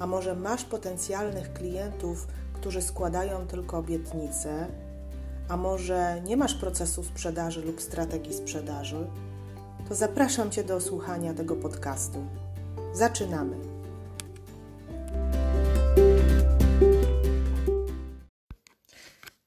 a 0.00 0.06
może 0.06 0.34
masz 0.34 0.64
potencjalnych 0.64 1.52
klientów, 1.52 2.26
którzy 2.52 2.82
składają 2.82 3.46
tylko 3.46 3.78
obietnice, 3.78 4.66
a 5.48 5.56
może 5.56 6.22
nie 6.24 6.36
masz 6.36 6.54
procesu 6.54 7.04
sprzedaży 7.04 7.62
lub 7.62 7.80
strategii 7.80 8.34
sprzedaży, 8.34 9.06
to 9.88 9.94
zapraszam 9.94 10.50
Cię 10.50 10.64
do 10.64 10.80
słuchania 10.80 11.34
tego 11.34 11.56
podcastu. 11.56 12.26
Zaczynamy. 12.92 13.56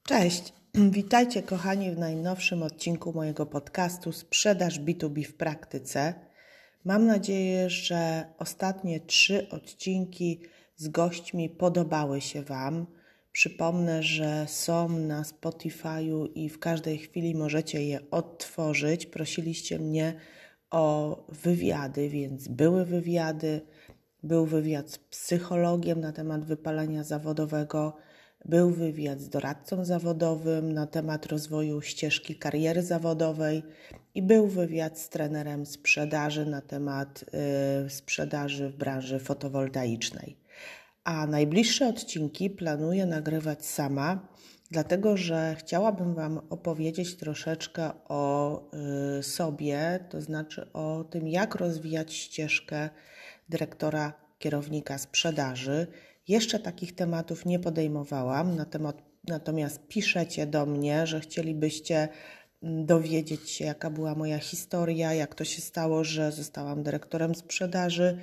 Cześć, 0.02 0.52
witajcie 0.74 1.42
kochani 1.42 1.90
w 1.90 1.98
najnowszym 1.98 2.62
odcinku 2.62 3.12
mojego 3.12 3.46
podcastu 3.46 4.12
Sprzedaż 4.12 4.80
B2B 4.80 5.24
w 5.24 5.34
praktyce. 5.34 6.14
Mam 6.84 7.06
nadzieję, 7.06 7.70
że 7.70 8.24
ostatnie 8.38 9.00
trzy 9.00 9.48
odcinki 9.50 10.40
z 10.76 10.88
gośćmi 10.88 11.50
podobały 11.50 12.20
się 12.20 12.42
Wam. 12.42 12.86
Przypomnę, 13.32 14.02
że 14.02 14.46
są 14.48 14.88
na 14.88 15.22
Spotify'u 15.22 16.28
i 16.34 16.48
w 16.48 16.58
każdej 16.58 16.98
chwili 16.98 17.34
możecie 17.34 17.84
je 17.84 18.10
odtworzyć. 18.10 19.06
Prosiliście 19.06 19.78
mnie 19.78 20.14
o 20.70 21.16
wywiady, 21.28 22.08
więc 22.08 22.48
były 22.48 22.84
wywiady. 22.84 23.60
Był 24.22 24.46
wywiad 24.46 24.90
z 24.90 24.98
psychologiem 24.98 26.00
na 26.00 26.12
temat 26.12 26.44
wypalenia 26.44 27.04
zawodowego, 27.04 27.96
był 28.44 28.70
wywiad 28.70 29.20
z 29.20 29.28
doradcą 29.28 29.84
zawodowym 29.84 30.72
na 30.72 30.86
temat 30.86 31.26
rozwoju 31.26 31.80
ścieżki 31.80 32.36
kariery 32.36 32.82
zawodowej 32.82 33.62
i 34.14 34.22
był 34.22 34.46
wywiad 34.46 34.98
z 34.98 35.08
trenerem 35.08 35.66
sprzedaży 35.66 36.46
na 36.46 36.60
temat 36.60 37.24
y, 37.86 37.90
sprzedaży 37.90 38.68
w 38.68 38.76
branży 38.76 39.18
fotowoltaicznej. 39.18 40.36
A 41.04 41.26
najbliższe 41.26 41.88
odcinki 41.88 42.50
planuję 42.50 43.06
nagrywać 43.06 43.66
sama, 43.66 44.28
dlatego 44.70 45.16
że 45.16 45.56
chciałabym 45.58 46.14
Wam 46.14 46.40
opowiedzieć 46.50 47.16
troszeczkę 47.16 47.90
o 48.08 48.60
y, 49.18 49.22
sobie, 49.22 50.04
to 50.10 50.20
znaczy 50.20 50.72
o 50.72 51.04
tym, 51.10 51.28
jak 51.28 51.54
rozwijać 51.54 52.14
ścieżkę 52.14 52.90
dyrektora 53.48 54.12
kierownika 54.38 54.98
sprzedaży. 54.98 55.86
Jeszcze 56.28 56.58
takich 56.58 56.94
tematów 56.94 57.46
nie 57.46 57.58
podejmowałam, 57.58 58.56
natomiast 59.28 59.86
piszecie 59.88 60.46
do 60.46 60.66
mnie, 60.66 61.06
że 61.06 61.20
chcielibyście 61.20 62.08
dowiedzieć 62.62 63.50
się, 63.50 63.64
jaka 63.64 63.90
była 63.90 64.14
moja 64.14 64.38
historia, 64.38 65.14
jak 65.14 65.34
to 65.34 65.44
się 65.44 65.62
stało, 65.62 66.04
że 66.04 66.32
zostałam 66.32 66.82
dyrektorem 66.82 67.34
sprzedaży, 67.34 68.18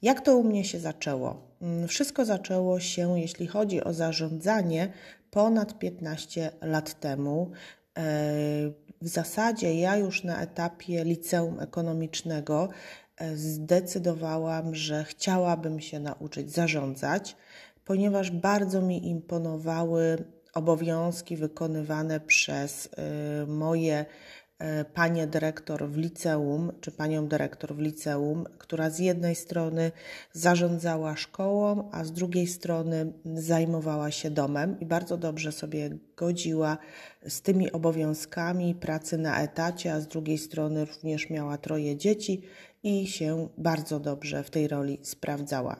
Jak 0.01 0.21
to 0.21 0.37
u 0.37 0.43
mnie 0.43 0.65
się 0.65 0.79
zaczęło? 0.79 1.41
Mm, 1.61 1.87
wszystko 1.87 2.25
zaczęło 2.25 2.79
się, 2.79 3.19
jeśli 3.19 3.47
chodzi 3.47 3.83
o 3.83 3.93
zarządzanie, 3.93 4.93
ponad 5.31 5.79
15 5.79 6.51
lat 6.61 6.99
temu. 6.99 7.51
W 9.01 9.07
zasadzie 9.07 9.79
ja 9.79 9.97
już 9.97 10.23
na 10.23 10.41
etapie 10.41 11.03
liceum 11.03 11.59
ekonomicznego 11.59 12.69
e, 12.69 13.04
zdecydowałam, 13.35 14.75
że 14.75 15.03
chciałabym 15.03 15.79
się 15.79 15.99
nauczyć 15.99 16.51
zarządzać, 16.51 17.35
ponieważ 17.85 18.31
bardzo 18.31 18.81
mi 18.81 19.07
imponowały 19.09 20.17
obowiązki 20.53 21.37
wykonywane 21.37 22.19
przez 22.19 22.89
e, 22.97 23.45
moje 23.45 24.05
panie 24.93 25.27
dyrektor 25.27 25.89
w 25.89 25.97
liceum, 25.97 26.71
czy 26.81 26.91
panią 26.91 27.27
dyrektor 27.27 27.75
w 27.75 27.79
liceum, 27.79 28.45
która 28.57 28.89
z 28.89 28.99
jednej 28.99 29.35
strony 29.35 29.91
zarządzała 30.33 31.15
szkołą, 31.15 31.89
a 31.91 32.03
z 32.03 32.11
drugiej 32.11 32.47
strony 32.47 33.13
zajmowała 33.35 34.11
się 34.11 34.29
domem 34.29 34.79
i 34.79 34.85
bardzo 34.85 35.17
dobrze 35.17 35.51
sobie 35.51 35.89
godziła 36.17 36.77
z 37.27 37.41
tymi 37.41 37.71
obowiązkami 37.71 38.75
pracy 38.75 39.17
na 39.17 39.41
etacie, 39.41 39.93
a 39.93 39.99
z 39.99 40.07
drugiej 40.07 40.37
strony 40.37 40.85
również 40.85 41.29
miała 41.29 41.57
troje 41.57 41.97
dzieci 41.97 42.41
i 42.83 43.07
się 43.07 43.47
bardzo 43.57 43.99
dobrze 43.99 44.43
w 44.43 44.49
tej 44.49 44.67
roli 44.67 44.99
sprawdzała. 45.01 45.75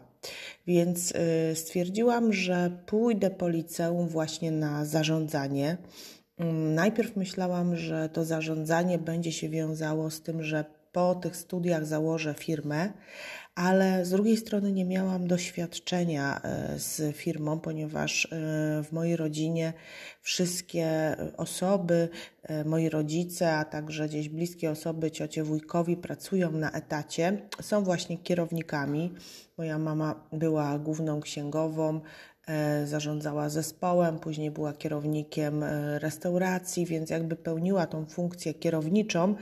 Więc 0.67 1.13
e, 1.15 1.55
stwierdziłam, 1.55 2.33
że 2.33 2.71
pójdę 2.85 3.29
po 3.29 3.49
liceum 3.49 4.07
właśnie 4.07 4.51
na 4.51 4.85
zarządzanie 4.85 5.77
najpierw 6.75 7.15
myślałam, 7.15 7.75
że 7.75 8.09
to 8.09 8.25
zarządzanie 8.25 8.97
będzie 8.97 9.31
się 9.31 9.49
wiązało 9.49 10.09
z 10.09 10.21
tym, 10.21 10.43
że 10.43 10.65
po 10.91 11.15
tych 11.15 11.35
studiach 11.35 11.85
założę 11.85 12.33
firmę, 12.33 12.93
ale 13.55 14.05
z 14.05 14.09
drugiej 14.09 14.37
strony 14.37 14.71
nie 14.71 14.85
miałam 14.85 15.27
doświadczenia 15.27 16.41
e, 16.43 16.79
z 16.79 17.15
firmą, 17.15 17.59
ponieważ 17.59 18.25
e, 18.25 18.27
w 18.83 18.91
mojej 18.91 19.15
rodzinie 19.15 19.73
wszystkie 20.21 21.15
osoby, 21.37 22.09
e, 22.43 22.63
moi 22.65 22.89
rodzice, 22.89 23.53
a 23.53 23.65
także 23.65 24.07
gdzieś 24.07 24.29
bliskie 24.29 24.71
osoby, 24.71 25.11
ciocie, 25.11 25.43
wujkowi 25.43 25.97
pracują 25.97 26.51
na 26.51 26.71
etacie, 26.71 27.41
są 27.61 27.83
właśnie 27.83 28.17
kierownikami. 28.17 29.13
Moja 29.57 29.77
mama 29.79 30.27
była 30.31 30.79
główną 30.79 31.21
księgową, 31.21 32.01
zarządzała 32.85 33.49
zespołem, 33.49 34.19
później 34.19 34.51
była 34.51 34.73
kierownikiem 34.73 35.63
e, 35.63 35.99
restauracji, 35.99 36.85
więc 36.85 37.09
jakby 37.09 37.35
pełniła 37.35 37.87
tą 37.87 38.05
funkcję 38.05 38.53
kierowniczą, 38.53 39.35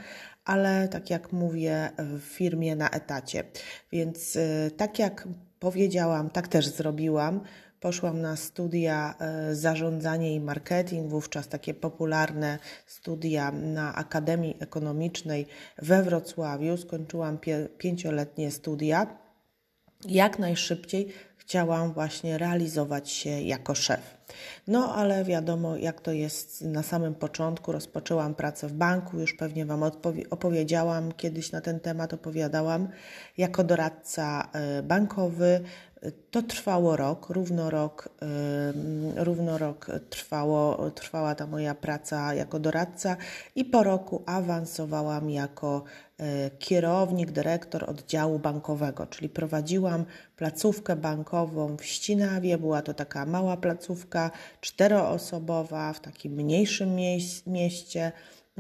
ale 0.45 0.87
tak 0.87 1.09
jak 1.09 1.31
mówię, 1.31 1.89
w 1.97 2.21
firmie 2.21 2.75
na 2.75 2.89
etacie. 2.89 3.43
Więc 3.91 4.35
e, 4.35 4.71
tak 4.71 4.99
jak 4.99 5.27
powiedziałam, 5.59 6.29
tak 6.29 6.47
też 6.47 6.67
zrobiłam. 6.67 7.41
Poszłam 7.79 8.21
na 8.21 8.35
studia 8.35 9.15
zarządzanie 9.51 10.35
i 10.35 10.39
marketing, 10.39 11.09
wówczas 11.09 11.47
takie 11.47 11.73
popularne 11.73 12.59
studia 12.85 13.51
na 13.51 13.95
Akademii 13.95 14.57
Ekonomicznej 14.59 15.45
we 15.77 16.03
Wrocławiu. 16.03 16.77
Skończyłam 16.77 17.37
pięcioletnie 17.77 18.51
studia 18.51 19.07
jak 20.05 20.39
najszybciej 20.39 21.13
chciałam 21.45 21.93
właśnie 21.93 22.37
realizować 22.37 23.09
się 23.09 23.29
jako 23.29 23.75
szef. 23.75 24.17
No, 24.67 24.95
ale 24.95 25.23
wiadomo, 25.23 25.77
jak 25.77 26.01
to 26.01 26.11
jest 26.11 26.61
na 26.61 26.83
samym 26.83 27.15
początku. 27.15 27.71
Rozpoczęłam 27.71 28.35
pracę 28.35 28.67
w 28.67 28.73
banku, 28.73 29.19
już 29.19 29.33
pewnie 29.33 29.65
Wam 29.65 29.83
opowiedziałam, 30.29 31.11
kiedyś 31.11 31.51
na 31.51 31.61
ten 31.61 31.79
temat 31.79 32.13
opowiadałam, 32.13 32.87
jako 33.37 33.63
doradca 33.63 34.49
e, 34.53 34.83
bankowy. 34.83 35.63
To 36.31 36.41
trwało 36.41 36.95
rok, 36.95 37.29
równo 37.29 37.69
rok, 37.69 38.09
równo 39.15 39.57
rok 39.57 39.87
trwało, 40.09 40.91
trwała 40.91 41.35
ta 41.35 41.47
moja 41.47 41.75
praca 41.75 42.33
jako 42.33 42.59
doradca 42.59 43.17
i 43.55 43.65
po 43.65 43.83
roku 43.83 44.23
awansowałam 44.25 45.29
jako 45.29 45.83
e, 46.17 46.49
kierownik, 46.49 47.31
dyrektor 47.31 47.89
oddziału 47.89 48.39
bankowego, 48.39 49.07
czyli 49.07 49.29
prowadziłam 49.29 50.05
placówkę 50.35 50.95
bankową 50.95 51.77
w 51.77 51.85
Ścinawie. 51.85 52.57
Była 52.57 52.81
to 52.81 52.93
taka 52.93 53.25
mała 53.25 53.57
placówka, 53.57 54.31
czteroosobowa 54.61 55.93
w 55.93 55.99
takim 55.99 56.33
mniejszym 56.33 56.95
mieście. 57.47 58.11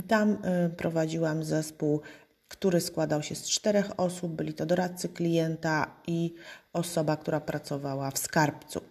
Tam 0.07 0.37
e, 0.43 0.69
prowadziłam 0.69 1.43
zespół 1.43 2.01
który 2.47 2.81
składał 2.81 3.23
się 3.23 3.35
z 3.35 3.49
czterech 3.49 3.99
osób. 3.99 4.31
Byli 4.31 4.53
to 4.53 4.65
doradcy 4.65 5.09
klienta 5.09 5.95
i 6.07 6.33
osoba, 6.73 7.17
która 7.17 7.39
pracowała 7.39 8.11
w 8.11 8.17
skarbcu. 8.17 8.81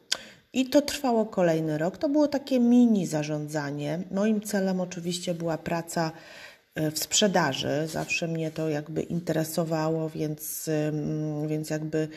I 0.52 0.70
to 0.70 0.82
trwało 0.82 1.26
kolejny 1.26 1.78
rok. 1.78 1.98
To 1.98 2.08
było 2.08 2.28
takie 2.28 2.60
mini 2.60 3.06
zarządzanie. 3.06 4.02
Moim 4.10 4.40
celem 4.40 4.80
oczywiście 4.80 5.34
była 5.34 5.58
praca 5.58 6.12
e, 6.74 6.90
w 6.90 6.98
sprzedaży. 6.98 7.86
Zawsze 7.86 8.28
mnie 8.28 8.50
to 8.50 8.68
jakby 8.68 9.02
interesowało, 9.02 10.10
więc, 10.10 10.70
więc 11.46 11.70
jakby 11.70 12.08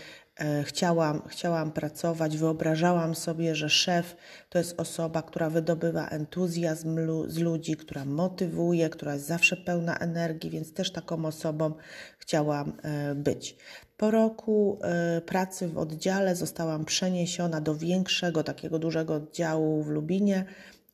chciałam, 0.64 1.22
chciałam 1.28 1.72
pracować, 1.72 2.38
wyobrażałam 2.38 3.16
sobie, 3.16 3.56
że 3.56 3.70
szef 3.70 4.16
to 4.50 4.58
jest 4.58 4.80
osoba, 4.80 5.22
która 5.22 5.50
wydobywa 5.50 6.08
entuzjazm 6.08 7.00
z 7.28 7.38
ludzi, 7.38 7.78
która 7.78 8.06
motywuje, 8.06 8.90
która 8.90 9.14
jest 9.14 9.26
zawsze 9.26 9.58
pełna 9.58 9.98
energii, 9.98 10.50
więc 10.50 10.74
też 10.74 10.92
taką 10.92 11.26
osobą 11.26 11.74
chciałam 12.18 12.74
e, 12.84 13.16
być. 13.16 13.58
Po 13.98 14.12
roku 14.12 14.80
e, 14.82 15.22
pracy 15.22 15.68
w 15.68 15.78
oddziale 15.78 16.36
zostałam 16.36 16.86
przeniesiona 16.86 17.62
do 17.62 17.76
większego, 17.76 18.44
takiego 18.44 18.80
dużego 18.80 19.14
oddziału 19.14 19.84
w 19.84 19.88
Lubinie 19.88 20.46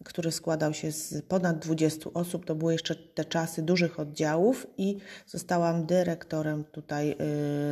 który 0.03 0.31
składał 0.31 0.73
się 0.73 0.91
z 0.91 1.21
ponad 1.21 1.59
20 1.59 2.09
osób. 2.13 2.45
To 2.45 2.55
były 2.55 2.73
jeszcze 2.73 2.95
te 2.95 3.25
czasy 3.25 3.61
dużych 3.61 3.99
oddziałów 3.99 4.67
i 4.77 4.97
zostałam 5.27 5.85
dyrektorem 5.85 6.63
tutaj 6.63 7.15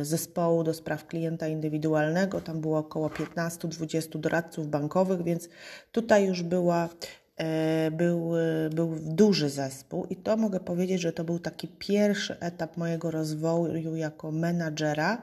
y, 0.00 0.04
zespołu 0.04 0.64
do 0.64 0.74
spraw 0.74 1.06
klienta 1.06 1.48
indywidualnego. 1.48 2.40
Tam 2.40 2.60
było 2.60 2.78
około 2.78 3.08
15-20 3.08 4.18
doradców 4.18 4.68
bankowych, 4.68 5.22
więc 5.24 5.48
tutaj 5.92 6.26
już 6.26 6.42
była 6.42 6.88
e, 7.36 7.90
był, 7.90 8.32
był 8.70 8.96
duży 9.00 9.50
zespół 9.50 10.06
i 10.10 10.16
to 10.16 10.36
mogę 10.36 10.60
powiedzieć, 10.60 11.00
że 11.00 11.12
to 11.12 11.24
był 11.24 11.38
taki 11.38 11.68
pierwszy 11.68 12.40
etap 12.40 12.76
mojego 12.76 13.10
rozwoju 13.10 13.96
jako 13.96 14.32
menadżera 14.32 15.22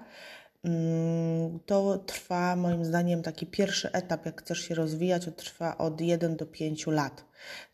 to 1.65 1.97
trwa 1.97 2.55
moim 2.55 2.85
zdaniem 2.85 3.23
taki 3.23 3.45
pierwszy 3.45 3.91
etap, 3.91 4.25
jak 4.25 4.41
chcesz 4.41 4.59
się 4.59 4.75
rozwijać, 4.75 5.25
to 5.25 5.31
trwa 5.31 5.77
od 5.77 6.01
1 6.01 6.35
do 6.35 6.45
5 6.45 6.87
lat. 6.87 7.25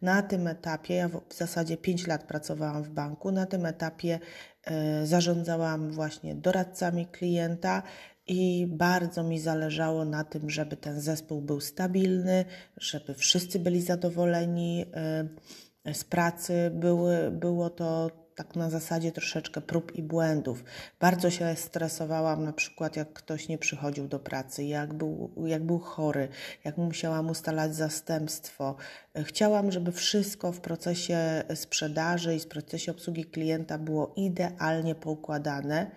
Na 0.01 0.21
tym 0.21 0.47
etapie, 0.47 0.93
ja 0.93 1.09
w 1.29 1.33
zasadzie 1.33 1.77
5 1.77 2.07
lat 2.07 2.23
pracowałam 2.23 2.83
w 2.83 2.89
banku, 2.89 3.31
na 3.31 3.45
tym 3.45 3.65
etapie 3.65 4.19
e, 4.63 5.05
zarządzałam 5.05 5.91
właśnie 5.91 6.35
doradcami 6.35 7.05
klienta 7.05 7.83
i 8.27 8.67
bardzo 8.69 9.23
mi 9.23 9.39
zależało 9.39 10.05
na 10.05 10.23
tym, 10.23 10.49
żeby 10.49 10.77
ten 10.77 11.01
zespół 11.01 11.41
był 11.41 11.59
stabilny, 11.59 12.45
żeby 12.77 13.13
wszyscy 13.13 13.59
byli 13.59 13.81
zadowoleni 13.81 14.85
e, 14.93 15.93
z 15.93 16.03
pracy. 16.03 16.71
Były, 16.73 17.31
było 17.31 17.69
to 17.69 18.11
tak 18.35 18.55
na 18.55 18.69
zasadzie 18.69 19.11
troszeczkę 19.11 19.61
prób 19.61 19.95
i 19.95 20.03
błędów. 20.03 20.63
Bardzo 20.99 21.29
się 21.29 21.55
stresowałam, 21.55 22.43
na 22.43 22.53
przykład 22.53 22.95
jak 22.95 23.13
ktoś 23.13 23.47
nie 23.47 23.57
przychodził 23.57 24.07
do 24.07 24.19
pracy, 24.19 24.63
jak 24.63 24.93
był, 24.93 25.31
jak 25.45 25.63
był 25.63 25.79
chory, 25.79 26.27
jak 26.63 26.77
musiałam 26.77 27.29
ustalać 27.29 27.75
zastępstwo. 27.75 28.75
Chciałam, 29.23 29.71
żeby 29.71 29.91
wszystko 29.91 30.51
w 30.51 30.59
procesie 30.59 31.43
sprzedaży 31.55 32.35
i 32.35 32.39
w 32.39 32.47
procesie 32.47 32.91
obsługi 32.91 33.25
klienta 33.25 33.77
było 33.77 34.13
idealnie 34.15 34.95
poukładane. 34.95 35.91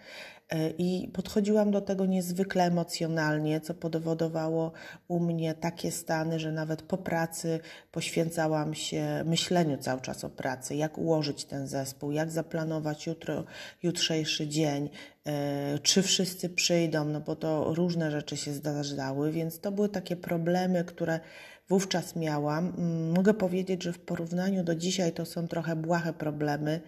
E, 0.50 0.70
I 0.70 1.08
podchodziłam 1.08 1.70
do 1.70 1.80
tego 1.80 2.06
niezwykle 2.06 2.64
emocjonalnie, 2.64 3.60
co 3.60 3.74
powodowało 3.74 4.72
u 5.08 5.20
mnie 5.20 5.54
takie 5.54 5.90
stany, 5.90 6.40
że 6.40 6.52
nawet 6.52 6.82
po 6.82 6.98
pracy 6.98 7.60
poświęcałam 7.92 8.74
się 8.74 9.22
myśleniu 9.24 9.78
cały 9.78 10.00
czas 10.00 10.24
o 10.24 10.30
pracy, 10.30 10.74
jak 10.76 10.98
ułożyć 10.98 11.44
ten 11.44 11.66
zespół, 11.66 12.12
jak 12.12 12.30
zaplanować 12.30 13.06
jutro, 13.06 13.44
jutrzejszy 13.82 14.48
dzień, 14.48 14.90
e, 15.26 15.78
czy 15.78 16.02
wszyscy 16.02 16.48
przyjdą, 16.48 17.04
no 17.04 17.20
bo 17.20 17.36
to 17.36 17.74
różne 17.74 18.10
rzeczy 18.10 18.36
się 18.36 18.52
zdarzały, 18.52 19.32
więc 19.32 19.60
to 19.60 19.72
były 19.72 19.88
takie 19.88 20.16
problemy, 20.16 20.84
które 20.84 21.20
wówczas 21.68 22.16
miałam. 22.16 22.72
Mm, 22.78 23.10
mogę 23.14 23.34
powiedzieć, 23.34 23.82
że 23.82 23.92
w 23.92 23.98
porównaniu 23.98 24.64
do 24.64 24.74
dzisiaj 24.74 25.12
to 25.12 25.26
są 25.26 25.48
trochę 25.48 25.76
błahe 25.76 26.12
problemy, 26.12 26.80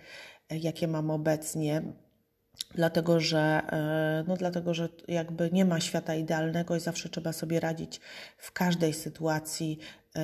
e, 0.51 0.59
jakie 0.59 0.89
mam 0.89 1.11
obecnie 1.11 1.83
dlatego 2.75 3.21
że, 3.21 3.63
e, 3.73 4.25
no 4.29 4.37
dlatego, 4.37 4.75
że 4.75 4.89
jakby 5.09 5.51
nie 5.53 5.65
ma 5.65 5.81
świata 5.81 6.15
idealnego 6.15 6.77
i 6.77 6.81
zawsze 6.81 7.09
trzeba 7.09 7.33
sobie 7.33 7.61
radzić 7.61 8.01
w 8.39 8.53
każdej 8.53 8.95
sytuacji, 8.95 9.79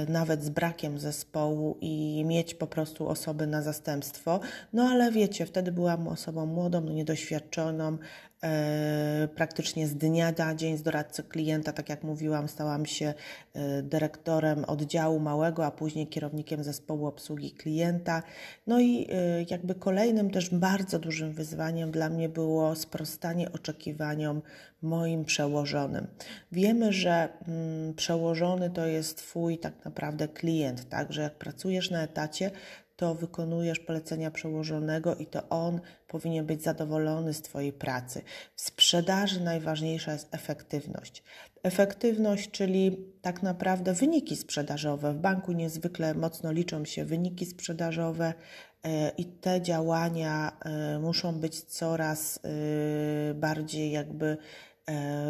nawet 0.09 0.45
z 0.45 0.49
brakiem 0.49 0.99
zespołu 0.99 1.79
i 1.81 2.25
mieć 2.27 2.55
po 2.55 2.67
prostu 2.67 3.09
osoby 3.09 3.47
na 3.47 3.63
zastępstwo. 3.63 4.41
No 4.73 4.83
ale 4.83 5.13
wiecie, 5.13 5.47
wtedy 5.47 5.73
byłam 5.73 6.09
osobą 6.09 6.47
młodą, 6.47 6.81
niedoświadczoną, 6.81 7.99
E, 8.45 9.29
praktycznie 9.35 9.89
z 9.89 9.95
dnia 9.95 10.33
na 10.39 10.55
dzień 10.55 10.77
z 10.77 10.83
doradcy 10.83 11.23
klienta, 11.23 11.73
tak 11.73 11.89
jak 11.89 12.03
mówiłam, 12.03 12.49
stałam 12.49 12.87
się 12.87 13.15
e, 13.55 13.83
dyrektorem 13.83 14.65
oddziału 14.65 15.21
małego, 15.21 15.67
a 15.67 15.71
później 15.71 16.07
kierownikiem 16.07 16.65
zespołu 16.65 17.07
obsługi 17.07 17.53
klienta. 17.53 18.23
No 18.67 18.81
i 18.81 19.07
e, 19.11 19.43
jakby 19.51 19.75
kolejnym 19.75 20.31
też 20.31 20.51
bardzo 20.51 20.99
dużym 20.99 21.33
wyzwaniem 21.33 21.91
dla 21.91 22.09
mnie 22.09 22.29
było 22.29 22.75
sprostanie 22.75 23.53
oczekiwaniom 23.53 24.43
moim 24.85 25.25
przełożonym. 25.25 26.07
Wiemy, 26.53 26.93
że 26.93 27.29
mm, 27.49 27.95
przełożony 27.95 28.71
to 28.71 28.87
jest 28.87 29.19
Twój 29.19 29.59
tak 29.59 29.85
naprawdę 29.85 30.29
klient, 30.29 30.89
tak, 30.89 31.13
że 31.13 31.23
jak 31.23 31.35
pracujesz 31.35 31.91
na 31.91 32.03
etacie, 32.03 32.51
to 32.97 33.15
wykonujesz 33.15 33.79
polecenia 33.79 34.31
przełożonego 34.31 35.15
i 35.15 35.27
to 35.27 35.49
on 35.49 35.81
powinien 36.09 36.47
być 36.47 36.63
zadowolony 36.63 37.35
z 37.35 37.43
Twojej 37.43 37.73
pracy. 37.73 38.23
W 38.57 38.61
sprzedaży 38.61 39.41
najważniejsza 39.41 40.13
jest 40.13 40.35
efektywność. 40.35 41.23
Efektywność, 41.63 42.51
czyli 42.51 42.97
tak 43.23 43.43
naprawdę 43.43 43.93
wyniki 43.93 44.37
sprzedażowe. 44.37 45.13
W 45.13 45.19
banku 45.19 45.53
niezwykle 45.53 46.15
mocno 46.15 46.53
liczą 46.53 46.85
się 46.85 47.05
wyniki 47.05 47.47
sprzedażowe 47.47 48.35
e, 48.83 49.09
i 49.09 49.25
te 49.25 49.63
działania 49.63 50.59
e, 50.65 50.99
muszą 50.99 51.33
być 51.33 51.63
coraz 51.63 52.41
e, 52.45 53.35
bardziej 53.35 53.91
jakby 53.91 54.37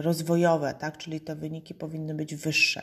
rozwojowe, 0.01 0.75
tak? 0.75 0.99
czyli 0.99 1.21
te 1.21 1.35
wyniki 1.35 1.75
powinny 1.75 2.15
być 2.15 2.35
wyższe. 2.35 2.83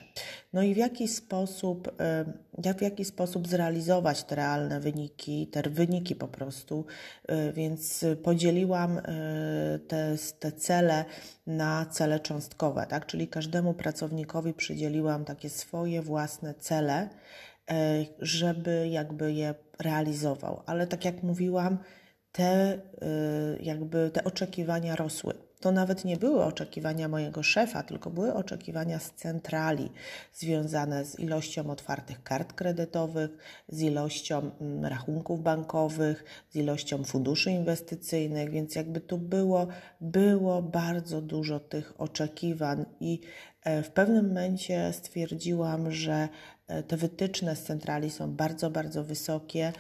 No 0.53 0.61
i 0.61 0.73
w 0.73 0.77
jaki 0.77 1.07
sposób, 1.07 1.91
e, 1.99 2.25
jak 2.63 2.77
w 2.77 2.81
jaki 2.81 3.05
sposób 3.05 3.47
zrealizować 3.47 4.23
te 4.23 4.35
realne 4.35 4.79
wyniki, 4.79 5.47
te 5.47 5.61
wyniki 5.69 6.15
po 6.15 6.27
prostu, 6.27 6.85
e, 7.27 7.53
więc 7.53 8.05
podzieliłam 8.23 9.01
te, 9.87 10.15
te 10.39 10.51
cele 10.51 11.05
na 11.47 11.85
cele 11.85 12.19
cząstkowe, 12.19 12.85
tak? 12.89 13.05
czyli 13.05 13.27
każdemu 13.27 13.73
pracownikowi 13.73 14.53
przydzieliłam 14.53 15.25
takie 15.25 15.49
swoje 15.49 16.01
własne 16.01 16.53
cele, 16.53 17.09
żeby 18.19 18.87
jakby 18.89 19.33
je 19.33 19.55
realizował. 19.79 20.63
Ale 20.65 20.87
tak 20.87 21.05
jak 21.05 21.23
mówiłam, 21.23 21.77
te, 22.31 22.81
jakby 23.59 24.11
te 24.13 24.23
oczekiwania 24.23 24.95
rosły 24.95 25.33
to 25.61 25.71
nawet 25.71 26.05
nie 26.05 26.17
były 26.17 26.43
oczekiwania 26.43 27.07
mojego 27.07 27.43
szefa, 27.43 27.83
tylko 27.83 28.09
były 28.09 28.33
oczekiwania 28.33 28.99
z 28.99 29.11
centrali, 29.11 29.91
związane 30.33 31.05
z 31.05 31.19
ilością 31.19 31.69
otwartych 31.69 32.23
kart 32.23 32.53
kredytowych, 32.53 33.31
z 33.69 33.81
ilością 33.81 34.51
mm, 34.61 34.85
rachunków 34.85 35.43
bankowych, 35.43 36.23
z 36.49 36.55
ilością 36.55 37.03
funduszy 37.03 37.51
inwestycyjnych, 37.51 38.51
więc 38.51 38.75
jakby 38.75 39.01
tu 39.01 39.17
było, 39.17 39.67
było 40.01 40.61
bardzo 40.61 41.21
dużo 41.21 41.59
tych 41.59 42.01
oczekiwań 42.01 42.85
i 42.99 43.21
e, 43.63 43.83
w 43.83 43.91
pewnym 43.91 44.27
momencie 44.27 44.93
stwierdziłam, 44.93 45.91
że 45.91 46.29
e, 46.67 46.83
te 46.83 46.97
wytyczne 46.97 47.55
z 47.55 47.63
centrali 47.63 48.09
są 48.09 48.35
bardzo, 48.35 48.69
bardzo 48.69 49.03
wysokie 49.03 49.73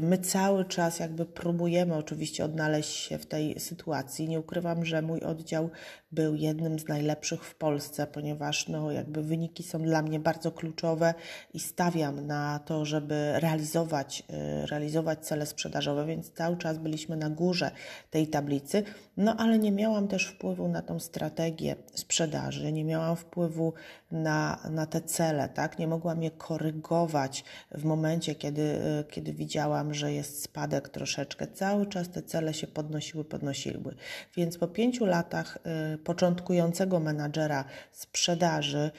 my 0.00 0.18
cały 0.18 0.64
czas 0.64 0.98
jakby 0.98 1.26
próbujemy 1.26 1.94
oczywiście 1.94 2.44
odnaleźć 2.44 2.90
się 2.90 3.18
w 3.18 3.26
tej 3.26 3.60
sytuacji. 3.60 4.28
Nie 4.28 4.40
ukrywam, 4.40 4.84
że 4.84 5.02
mój 5.02 5.20
oddział 5.20 5.70
był 6.12 6.34
jednym 6.34 6.78
z 6.78 6.88
najlepszych 6.88 7.44
w 7.44 7.54
Polsce, 7.54 8.06
ponieważ 8.06 8.68
no, 8.68 8.92
jakby 8.92 9.22
wyniki 9.22 9.62
są 9.62 9.82
dla 9.82 10.02
mnie 10.02 10.20
bardzo 10.20 10.52
kluczowe 10.52 11.14
i 11.54 11.60
stawiam 11.60 12.26
na 12.26 12.58
to, 12.58 12.84
żeby 12.84 13.32
realizować, 13.34 14.22
y, 14.62 14.66
realizować 14.66 15.26
cele 15.26 15.46
sprzedażowe, 15.46 16.06
więc 16.06 16.32
cały 16.32 16.56
czas 16.56 16.78
byliśmy 16.78 17.16
na 17.16 17.30
górze 17.30 17.70
tej 18.10 18.28
tablicy. 18.28 18.82
No 19.16 19.36
ale 19.36 19.58
nie 19.58 19.72
miałam 19.72 20.08
też 20.08 20.26
wpływu 20.26 20.68
na 20.68 20.82
tą 20.82 21.00
strategię 21.00 21.76
sprzedaży, 21.94 22.72
nie 22.72 22.84
miałam 22.84 23.16
wpływu 23.16 23.72
na, 24.10 24.58
na 24.70 24.86
te 24.86 25.00
cele, 25.00 25.48
tak? 25.48 25.78
Nie 25.78 25.86
mogłam 25.86 26.22
je 26.22 26.30
korygować 26.30 27.44
w 27.70 27.84
momencie, 27.84 28.34
kiedy, 28.34 28.62
y, 28.62 29.04
kiedy 29.10 29.32
widziałam, 29.32 29.94
że 29.94 30.12
jest 30.12 30.42
spadek 30.42 30.88
troszeczkę. 30.88 31.46
Cały 31.46 31.86
czas 31.86 32.10
te 32.10 32.22
cele 32.22 32.54
się 32.54 32.66
podnosiły, 32.66 33.24
podnosiły. 33.24 33.94
Więc 34.36 34.58
po 34.58 34.68
pięciu 34.68 35.06
latach 35.06 35.58
y, 35.94 35.98
początkującego 35.98 37.00
menadżera 37.00 37.64
sprzedaży, 37.92 38.90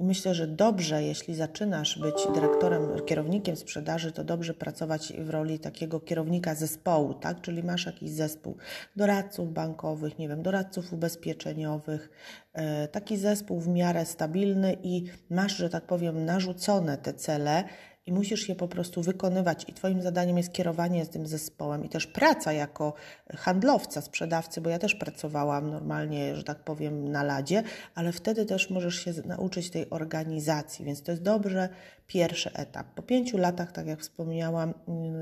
Myślę, 0.00 0.34
że 0.34 0.46
dobrze, 0.46 1.02
jeśli 1.02 1.34
zaczynasz 1.34 1.98
być 1.98 2.14
dyrektorem, 2.34 2.82
kierownikiem 3.06 3.56
sprzedaży, 3.56 4.12
to 4.12 4.24
dobrze 4.24 4.54
pracować 4.54 5.12
w 5.18 5.30
roli 5.30 5.58
takiego 5.58 6.00
kierownika 6.00 6.54
zespołu, 6.54 7.14
tak? 7.14 7.40
Czyli 7.40 7.62
masz 7.62 7.86
jakiś 7.86 8.10
zespół 8.10 8.56
doradców 8.96 9.52
bankowych, 9.52 10.18
nie 10.18 10.28
wiem, 10.28 10.42
doradców 10.42 10.92
ubezpieczeniowych, 10.92 12.10
e, 12.52 12.88
taki 12.88 13.16
zespół 13.16 13.60
w 13.60 13.68
miarę 13.68 14.06
stabilny 14.06 14.76
i 14.82 15.04
masz, 15.30 15.56
że 15.56 15.70
tak 15.70 15.86
powiem, 15.86 16.24
narzucone 16.24 16.98
te 16.98 17.14
cele 17.14 17.64
i 18.08 18.12
musisz 18.12 18.48
je 18.48 18.54
po 18.54 18.68
prostu 18.68 19.02
wykonywać. 19.02 19.64
I 19.68 19.72
Twoim 19.72 20.02
zadaniem 20.02 20.36
jest 20.36 20.52
kierowanie 20.52 21.04
z 21.04 21.08
tym 21.08 21.26
zespołem 21.26 21.84
i 21.84 21.88
też 21.88 22.06
praca 22.06 22.52
jako 22.52 22.92
handlowca, 23.36 24.00
sprzedawcy, 24.00 24.60
bo 24.60 24.70
ja 24.70 24.78
też 24.78 24.94
pracowałam 24.94 25.70
normalnie, 25.70 26.36
że 26.36 26.42
tak 26.42 26.58
powiem, 26.58 27.08
na 27.08 27.22
ladzie, 27.22 27.62
ale 27.94 28.12
wtedy 28.12 28.46
też 28.46 28.70
możesz 28.70 29.04
się 29.04 29.12
nauczyć 29.24 29.70
tej 29.70 29.90
organizacji, 29.90 30.84
więc 30.84 31.02
to 31.02 31.10
jest 31.10 31.22
dobrze 31.22 31.68
pierwszy 32.08 32.52
etap. 32.52 32.86
Po 32.94 33.02
pięciu 33.02 33.38
latach, 33.38 33.72
tak 33.72 33.86
jak 33.86 34.00
wspomniałam, 34.00 34.74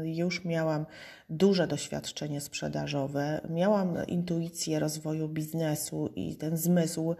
już 0.05 0.45
miałam 0.45 0.87
duże 1.31 1.67
doświadczenie 1.67 2.41
sprzedażowe, 2.41 3.41
miałam 3.51 4.07
intuicję 4.07 4.79
rozwoju 4.79 5.29
biznesu 5.29 6.11
i 6.17 6.37
ten 6.37 6.57
zmysł. 6.57 7.15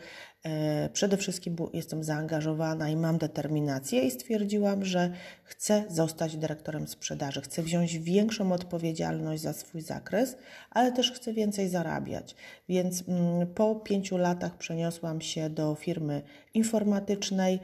E, 0.45 0.89
przede 0.93 1.17
wszystkim 1.17 1.57
jestem 1.73 2.05
zaangażowana 2.05 2.89
i 2.89 2.97
mam 2.97 3.19
determinację 3.19 4.03
i 4.03 4.11
stwierdziłam, 4.11 4.85
że 4.85 5.11
chcę 5.45 5.85
zostać 5.89 6.37
dyrektorem 6.37 6.89
sprzedaży, 6.89 7.41
chcę 7.41 7.63
wziąć 7.63 7.99
większą 7.99 8.53
odpowiedzialność 8.53 9.43
za 9.43 9.53
swój 9.53 9.81
zakres, 9.81 10.37
ale 10.71 10.93
też 10.93 11.13
chcę 11.13 11.33
więcej 11.33 11.69
zarabiać. 11.69 12.35
Więc 12.69 13.09
mm, 13.09 13.47
po 13.47 13.75
pięciu 13.75 14.17
latach 14.17 14.59
przeniosłam 14.59 15.21
się 15.21 15.51
do 15.51 15.75
firmy 15.75 16.23
informatycznej, 16.55 17.61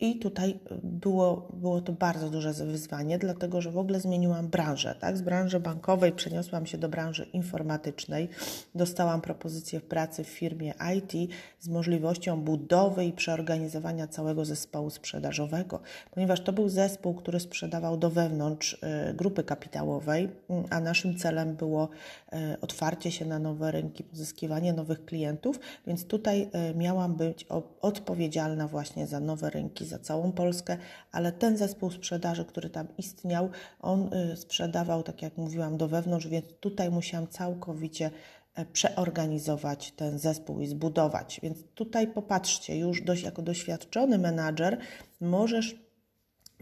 I 0.00 0.18
tutaj 0.18 0.60
było, 0.82 1.48
było 1.52 1.80
to 1.80 1.92
bardzo 1.92 2.30
duże 2.30 2.52
wyzwanie, 2.52 3.18
dlatego 3.18 3.60
że 3.60 3.70
w 3.70 3.78
ogóle 3.78 4.00
zmieniłam 4.00 4.48
branżę. 4.48 4.94
Tak? 5.00 5.16
Z 5.16 5.22
branży 5.22 5.60
bankowej 5.60 6.12
przeniosłam 6.12 6.66
się 6.66 6.78
do 6.78 6.88
branży 6.88 7.24
informatycznej. 7.32 8.28
Dostałam 8.74 9.20
propozycję 9.20 9.80
pracy 9.80 10.24
w 10.24 10.28
firmie 10.28 10.74
IT 10.96 11.32
z 11.58 11.68
możliwością 11.68 12.40
budowy 12.40 13.04
i 13.04 13.12
przeorganizowania 13.12 14.06
całego 14.06 14.44
zespołu 14.44 14.90
sprzedażowego, 14.90 15.80
ponieważ 16.10 16.40
to 16.40 16.52
był 16.52 16.68
zespół, 16.68 17.14
który 17.14 17.40
sprzedawał 17.40 17.96
do 17.96 18.10
wewnątrz 18.10 18.72
y, 18.72 19.14
grupy 19.14 19.44
kapitałowej, 19.44 20.28
mm, 20.50 20.64
a 20.70 20.80
naszym 20.80 21.18
celem 21.18 21.56
było 21.56 21.88
y, 22.32 22.60
otwarcie 22.60 23.10
się 23.10 23.24
na 23.24 23.38
nowe 23.38 23.70
rynki, 23.70 24.04
pozyskiwanie 24.04 24.72
nowych 24.72 25.04
klientów, 25.04 25.60
więc 25.86 26.06
tutaj 26.06 26.50
y, 26.72 26.74
miałam 26.74 27.14
być 27.14 27.46
odpowiedzialna 27.80 28.68
właśnie 28.68 29.06
za 29.06 29.20
nowe 29.20 29.49
rynki 29.50 29.86
za 29.86 29.98
całą 29.98 30.32
Polskę, 30.32 30.76
ale 31.12 31.32
ten 31.32 31.56
zespół 31.56 31.90
sprzedaży, 31.90 32.44
który 32.44 32.70
tam 32.70 32.86
istniał, 32.98 33.50
on 33.80 34.14
y, 34.14 34.36
sprzedawał, 34.36 35.02
tak 35.02 35.22
jak 35.22 35.36
mówiłam, 35.36 35.76
do 35.76 35.88
wewnątrz, 35.88 36.26
więc 36.26 36.46
tutaj 36.60 36.90
musiałam 36.90 37.28
całkowicie 37.28 38.10
e, 38.54 38.64
przeorganizować 38.64 39.92
ten 39.92 40.18
zespół 40.18 40.60
i 40.60 40.66
zbudować. 40.66 41.40
Więc 41.42 41.58
tutaj 41.74 42.06
popatrzcie, 42.06 42.78
już 42.78 43.02
dość 43.02 43.22
jako 43.22 43.42
doświadczony 43.42 44.18
menadżer 44.18 44.78
możesz 45.20 45.89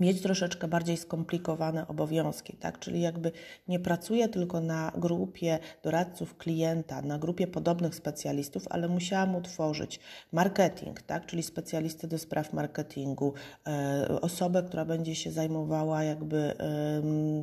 mieć 0.01 0.23
troszeczkę 0.23 0.69
bardziej 0.69 0.97
skomplikowane 0.97 1.89
obowiązki, 1.89 2.57
tak? 2.57 2.79
Czyli 2.79 3.01
jakby 3.01 3.33
nie 3.69 3.81
pracuję 3.81 4.29
tylko 4.29 4.61
na 4.61 4.93
grupie 4.97 5.59
doradców 5.83 6.37
klienta, 6.37 7.03
na 7.03 7.19
grupie 7.19 7.47
podobnych 7.47 7.95
specjalistów, 7.95 8.65
ale 8.71 8.89
musiałam 8.89 9.37
utworzyć 9.37 10.01
marketing, 10.33 11.03
tak? 11.03 11.27
Czyli 11.27 11.43
specjalistę 11.43 12.09
do 12.09 12.19
spraw 12.19 12.53
marketingu, 12.53 13.35
e, 13.67 14.21
osobę, 14.21 14.63
która 14.63 14.85
będzie 14.85 15.15
się 15.15 15.31
zajmowała 15.31 16.03
jakby 16.03 16.55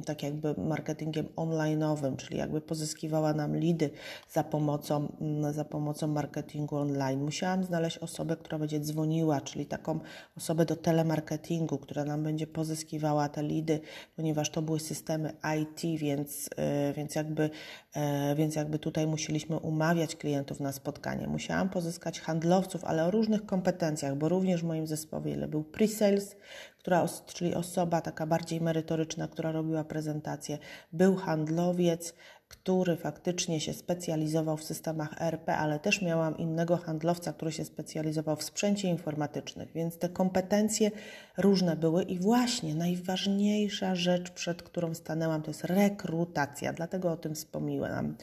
tak 0.05 0.23
jakby 0.23 0.55
marketingiem 0.57 1.25
online'owym, 1.35 2.15
czyli 2.15 2.37
jakby 2.37 2.61
pozyskiwała 2.61 3.33
nam 3.33 3.57
lidy 3.57 3.89
za 4.29 4.43
pomocą, 4.43 5.15
za 5.51 5.65
pomocą 5.65 6.07
marketingu 6.07 6.75
online. 6.75 7.23
Musiałam 7.23 7.63
znaleźć 7.63 7.97
osobę, 7.97 8.37
która 8.37 8.59
będzie 8.59 8.79
dzwoniła, 8.79 9.41
czyli 9.41 9.65
taką 9.65 9.99
osobę 10.37 10.65
do 10.65 10.75
telemarketingu, 10.75 11.77
która 11.77 12.05
nam 12.05 12.23
będzie 12.23 12.44
będzie 12.45 12.53
pozyskiwała 12.53 13.29
te 13.29 13.43
lidy, 13.43 13.79
ponieważ 14.15 14.49
to 14.49 14.61
były 14.61 14.79
systemy 14.79 15.33
IT, 15.61 15.99
więc, 15.99 16.49
e, 16.57 16.93
więc, 16.93 17.15
jakby, 17.15 17.49
e, 17.95 18.35
więc 18.35 18.55
jakby 18.55 18.79
tutaj 18.79 19.07
musieliśmy 19.07 19.59
umawiać 19.59 20.15
klientów 20.15 20.59
na 20.59 20.71
spotkanie. 20.71 21.27
Musiałam 21.27 21.69
pozyskać 21.69 22.21
handlowców, 22.21 22.85
ale 22.85 23.05
o 23.05 23.11
różnych 23.11 23.45
kompetencjach, 23.45 24.15
bo 24.15 24.29
również 24.29 24.61
w 24.61 24.65
moim 24.65 24.87
zespole 24.87 25.47
był 25.47 25.63
pre-sales, 25.63 26.35
która, 26.77 27.07
czyli 27.25 27.55
osoba 27.55 28.01
taka 28.01 28.27
bardziej 28.27 28.61
merytoryczna, 28.61 29.27
która 29.27 29.51
robiła 29.51 29.83
prezentację, 29.83 30.57
był 30.93 31.15
handlowiec, 31.15 32.13
który 32.47 32.97
faktycznie 32.97 33.59
się 33.59 33.73
specjalizował 33.73 34.57
w 34.57 34.63
systemach 34.63 35.21
ERP, 35.21 35.49
ale 35.49 35.79
też 35.79 36.01
miałam 36.01 36.37
innego 36.37 36.77
handlowca, 36.77 37.33
który 37.33 37.51
się 37.51 37.65
specjalizował 37.65 38.35
w 38.35 38.43
sprzęcie 38.43 38.87
informatycznym, 38.87 39.67
więc 39.75 39.97
te 39.97 40.09
kompetencje 40.09 40.91
różne 41.37 41.75
były 41.75 42.03
i 42.03 42.19
właśnie 42.19 42.75
najważniejsza 42.75 43.95
rzecz, 43.95 44.31
przed 44.31 44.63
którą 44.63 44.93
stanęłam, 44.93 45.41
to 45.41 45.49
jest 45.49 45.63
rekrutacja, 45.63 46.73
dlatego 46.73 47.11
o 47.11 47.17
tym 47.17 47.35
wspomniałam. 47.35 48.15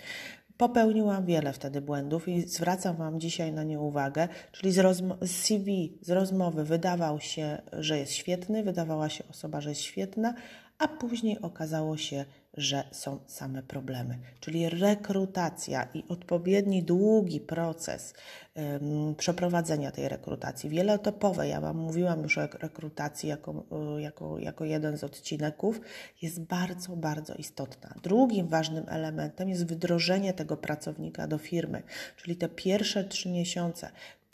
Popełniłam 0.56 1.26
wiele 1.26 1.52
wtedy 1.52 1.80
błędów 1.80 2.28
i 2.28 2.40
zwracam 2.40 2.96
Wam 2.96 3.20
dzisiaj 3.20 3.52
na 3.52 3.64
nie 3.64 3.80
uwagę, 3.80 4.28
czyli 4.52 4.72
z, 4.72 5.02
z 5.20 5.30
CV, 5.30 5.98
z 6.00 6.10
rozmowy 6.10 6.64
wydawał 6.64 7.20
się, 7.20 7.62
że 7.72 7.98
jest 7.98 8.12
świetny, 8.12 8.62
wydawała 8.62 9.08
się 9.08 9.24
osoba, 9.30 9.60
że 9.60 9.68
jest 9.68 9.80
świetna, 9.80 10.34
a 10.82 10.88
później 10.88 11.40
okazało 11.40 11.96
się, 11.96 12.24
że 12.56 12.84
są 12.92 13.18
same 13.26 13.62
problemy. 13.62 14.18
Czyli 14.40 14.68
rekrutacja 14.68 15.88
i 15.94 16.04
odpowiedni, 16.08 16.82
długi 16.82 17.40
proces 17.40 18.14
przeprowadzenia 19.16 19.90
tej 19.90 20.08
rekrutacji, 20.08 20.70
wieloetopowe, 20.70 21.48
ja 21.48 21.60
Wam 21.60 21.76
mówiłam 21.76 22.22
już 22.22 22.38
o 22.38 22.46
rekrutacji 22.46 23.28
jako, 23.28 23.64
jako, 23.98 24.38
jako 24.38 24.64
jeden 24.64 24.96
z 24.98 25.04
odcinków, 25.04 25.80
jest 26.22 26.40
bardzo, 26.40 26.96
bardzo 26.96 27.34
istotna. 27.34 27.94
Drugim 28.02 28.48
ważnym 28.48 28.84
elementem 28.88 29.48
jest 29.48 29.66
wdrożenie 29.66 30.32
tego 30.32 30.56
pracownika 30.56 31.26
do 31.26 31.38
firmy, 31.38 31.82
czyli 32.16 32.36
te 32.36 32.48
pierwsze 32.48 33.04
trzy 33.04 33.28
miesiące, 33.28 33.90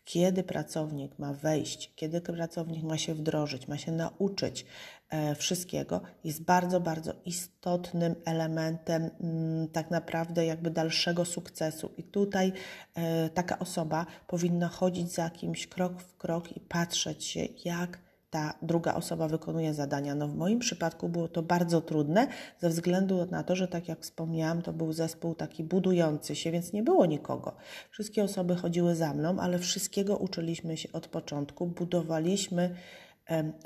kiedy 0.09 0.43
pracownik 0.43 1.19
ma 1.19 1.33
wejść, 1.33 1.93
kiedy 1.97 2.21
pracownik 2.21 2.83
ma 2.83 2.99
się 2.99 3.15
wdrożyć, 3.15 3.69
ma 3.69 3.79
się 3.79 3.93
nauczyć 3.93 4.67
e, 5.11 5.35
wszystkiego, 5.35 6.01
jest 6.25 6.43
bardzo, 6.43 6.81
bardzo 6.81 7.13
istotnym 7.25 8.15
elementem 8.25 9.11
mm, 9.21 9.69
tak 9.69 9.91
naprawdę 9.91 10.47
jakby 10.47 10.71
dalszego 10.71 11.25
sukcesu. 11.25 11.91
I 11.97 12.03
tutaj 12.03 12.53
e, 12.95 13.29
taka 13.31 13.59
osoba 13.59 14.07
powinna 14.27 14.69
chodzić 14.69 15.13
za 15.13 15.31
kimś 15.31 15.67
krok 15.67 16.03
w 16.03 16.17
krok 16.17 16.57
i 16.57 16.61
patrzeć 16.61 17.25
się, 17.25 17.49
jak 17.65 17.99
ta 18.31 18.55
druga 18.63 18.95
osoba 18.95 19.29
wykonuje 19.29 19.75
zadania. 19.75 20.15
No 20.15 20.29
w 20.29 20.37
moim 20.37 20.59
przypadku 20.59 21.09
było 21.09 21.29
to 21.29 21.43
bardzo 21.43 21.81
trudne 21.81 22.27
ze 22.59 22.69
względu 22.69 23.27
na 23.31 23.43
to, 23.43 23.57
że 23.57 23.69
tak 23.69 23.89
jak 23.89 24.01
wspomniałam, 24.01 24.63
to 24.63 24.73
był 24.73 24.93
zespół 24.93 25.35
taki 25.35 25.65
budujący 25.65 26.37
się, 26.37 26.51
więc 26.51 26.73
nie 26.73 26.83
było 26.83 27.07
nikogo. 27.07 27.57
Wszystkie 27.91 28.25
osoby 28.25 28.57
chodziły 28.57 28.95
za 28.95 29.15
mną, 29.15 29.37
ale 29.41 29.59
wszystkiego 29.59 30.17
uczyliśmy 30.17 30.77
się 30.77 30.93
od 30.93 31.09
początku, 31.09 31.67
budowaliśmy 31.67 32.75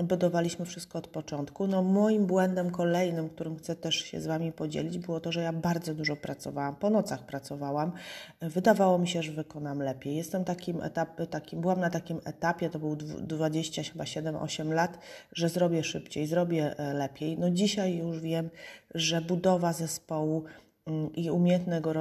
budowaliśmy 0.05 0.65
wszystko 0.65 0.99
od 0.99 1.09
początku. 1.09 1.67
No 1.67 1.83
moim 1.83 2.27
błędem 2.27 2.71
kolejnym, 2.71 3.29
którym 3.29 3.57
chcę 3.57 3.77
też 3.77 3.95
się 3.95 4.21
z 4.21 4.27
Wami 4.27 4.53
podzielić, 4.53 4.99
było 4.99 5.21
to, 5.21 5.33
że 5.33 5.43
ja 5.43 5.53
bardzo 5.53 5.95
dużo 5.95 6.17
pracowałam, 6.17 6.77
po 6.77 6.91
nocach 6.91 7.27
pracowałam. 7.27 7.93
Wydawało 8.41 8.99
mi 8.99 9.09
się, 9.09 9.23
że 9.23 9.33
wykonam 9.33 9.79
lepiej. 9.79 10.17
Jestem 10.17 10.45
takim 10.45 10.83
etapie, 10.83 11.27
takim, 11.27 11.61
byłam 11.61 11.81
na 11.81 11.91
takim 11.91 12.21
etapie, 12.25 12.71
to 12.71 12.79
był 12.79 12.97
20, 12.97 13.83
chyba 13.83 14.05
7-8 14.05 14.73
lat, 14.73 14.99
że 15.33 15.49
zrobię 15.49 15.85
szybciej, 15.85 16.27
zrobię 16.27 16.79
e, 16.79 16.95
lepiej. 16.95 17.39
No 17.39 17.51
dzisiaj 17.51 17.97
już 17.97 18.21
wiem, 18.21 18.51
że 18.95 19.21
budowa 19.21 19.73
zespołu 19.73 20.45
mm, 20.87 21.13
i 21.13 21.31
umiejętnego 21.31 21.93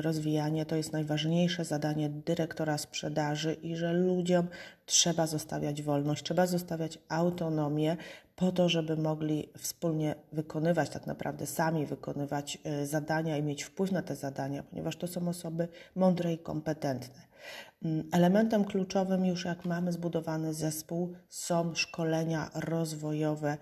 rozwijania 0.00 0.64
to 0.64 0.76
jest 0.76 0.92
najważniejsze 0.92 1.64
zadanie 1.64 2.10
dyrektora 2.10 2.78
sprzedaży 2.78 3.54
i 3.54 3.76
że 3.76 3.92
ludziom 3.92 4.48
trzeba 4.86 5.26
zostawiać 5.26 5.82
wolność, 5.82 6.24
trzeba 6.24 6.46
zostawiać 6.46 6.98
autonomię 7.08 7.96
po 8.36 8.52
to, 8.52 8.68
żeby 8.68 8.96
mogli 8.96 9.48
wspólnie 9.58 10.14
wykonywać, 10.32 10.90
tak 10.90 11.06
naprawdę 11.06 11.46
sami 11.46 11.86
wykonywać 11.86 12.58
y, 12.82 12.86
zadania 12.86 13.36
i 13.36 13.42
mieć 13.42 13.62
wpływ 13.62 13.92
na 13.92 14.02
te 14.02 14.16
zadania, 14.16 14.62
ponieważ 14.62 14.96
to 14.96 15.06
są 15.06 15.28
osoby 15.28 15.68
mądre 15.96 16.32
i 16.32 16.38
kompetentne. 16.38 17.32
Mm, 17.84 18.08
elementem 18.12 18.64
kluczowym, 18.64 19.24
już 19.24 19.44
jak 19.44 19.64
mamy 19.64 19.92
zbudowany 19.92 20.54
zespół, 20.54 21.14
są 21.28 21.74
szkolenia 21.74 22.50
rozwojowe, 22.54 23.58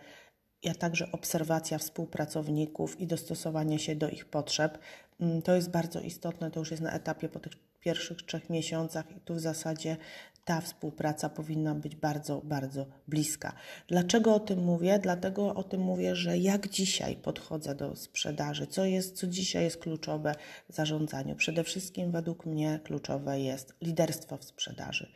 a 0.68 0.74
także 0.74 1.12
obserwacja 1.12 1.78
współpracowników 1.78 3.00
i 3.00 3.06
dostosowanie 3.06 3.78
się 3.78 3.96
do 3.96 4.08
ich 4.08 4.24
potrzeb. 4.24 4.78
Mm, 5.20 5.42
to 5.42 5.54
jest 5.54 5.70
bardzo 5.70 6.00
istotne, 6.00 6.50
to 6.50 6.60
już 6.60 6.70
jest 6.70 6.82
na 6.82 6.92
etapie 6.92 7.28
po 7.28 7.40
tych 7.40 7.52
pierwszych 7.80 8.22
trzech 8.22 8.50
miesiącach 8.50 9.16
i 9.16 9.20
tu 9.20 9.34
w 9.34 9.40
zasadzie 9.40 9.96
ta 10.44 10.60
współpraca 10.60 11.28
powinna 11.28 11.74
być 11.74 11.96
bardzo, 11.96 12.40
bardzo 12.44 12.86
bliska. 13.08 13.52
Dlaczego 13.88 14.34
o 14.34 14.40
tym 14.40 14.64
mówię? 14.64 14.98
Dlatego 14.98 15.54
o 15.54 15.64
tym 15.64 15.80
mówię, 15.80 16.16
że 16.16 16.38
jak 16.38 16.68
dzisiaj 16.68 17.16
podchodzę 17.16 17.74
do 17.74 17.96
sprzedaży, 17.96 18.66
co 18.66 18.84
jest, 18.84 19.16
co 19.16 19.26
dzisiaj 19.26 19.64
jest 19.64 19.76
kluczowe 19.76 20.34
w 20.68 20.74
zarządzaniu. 20.74 21.36
Przede 21.36 21.64
wszystkim 21.64 22.12
według 22.12 22.46
mnie 22.46 22.80
kluczowe 22.84 23.40
jest 23.40 23.74
liderstwo 23.80 24.36
w 24.36 24.44
sprzedaży. 24.44 25.12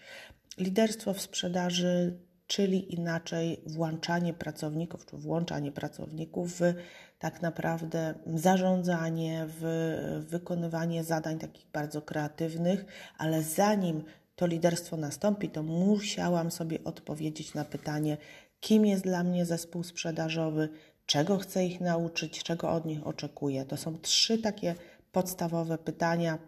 Liderstwo 0.59 1.15
w 1.15 1.21
sprzedaży, 1.21 2.19
czyli 2.47 2.95
inaczej 2.95 3.61
włączanie 3.67 4.35
pracowników, 4.35 5.07
czy 5.07 5.17
włączanie 5.17 5.73
pracowników 5.73 6.61
w 6.61 6.75
tak 7.19 7.43
naprawdę 7.43 8.15
zarządzanie, 8.35 9.47
w 9.49 10.25
wykonywanie 10.29 11.05
zadań 11.05 11.39
takich 11.39 11.67
bardzo 11.73 12.03
kreatywnych, 12.03 12.85
ale 13.19 13.43
zanim 13.43 14.05
to 14.37 14.47
liderstwo 14.47 14.97
nastąpi, 14.97 15.51
to 15.51 15.63
musiałam 15.63 16.51
sobie 16.51 16.85
odpowiedzieć 16.85 17.55
na 17.55 17.65
pytanie, 17.65 18.17
kim 18.61 18.87
jest 18.87 19.03
dla 19.03 19.25
mnie 19.25 19.47
zespół 19.47 19.83
sprzedażowy, 19.83 20.69
czego 21.07 21.39
chcę 21.39 21.67
ich 21.67 21.81
nauczyć, 21.81 22.43
czego 22.43 22.71
od 22.71 22.85
nich 22.85 23.07
oczekuję. 23.07 23.65
To 23.65 23.77
są 23.77 23.99
trzy 23.99 24.39
takie 24.39 24.75
podstawowe 25.13 25.79
pytania, 25.79 26.39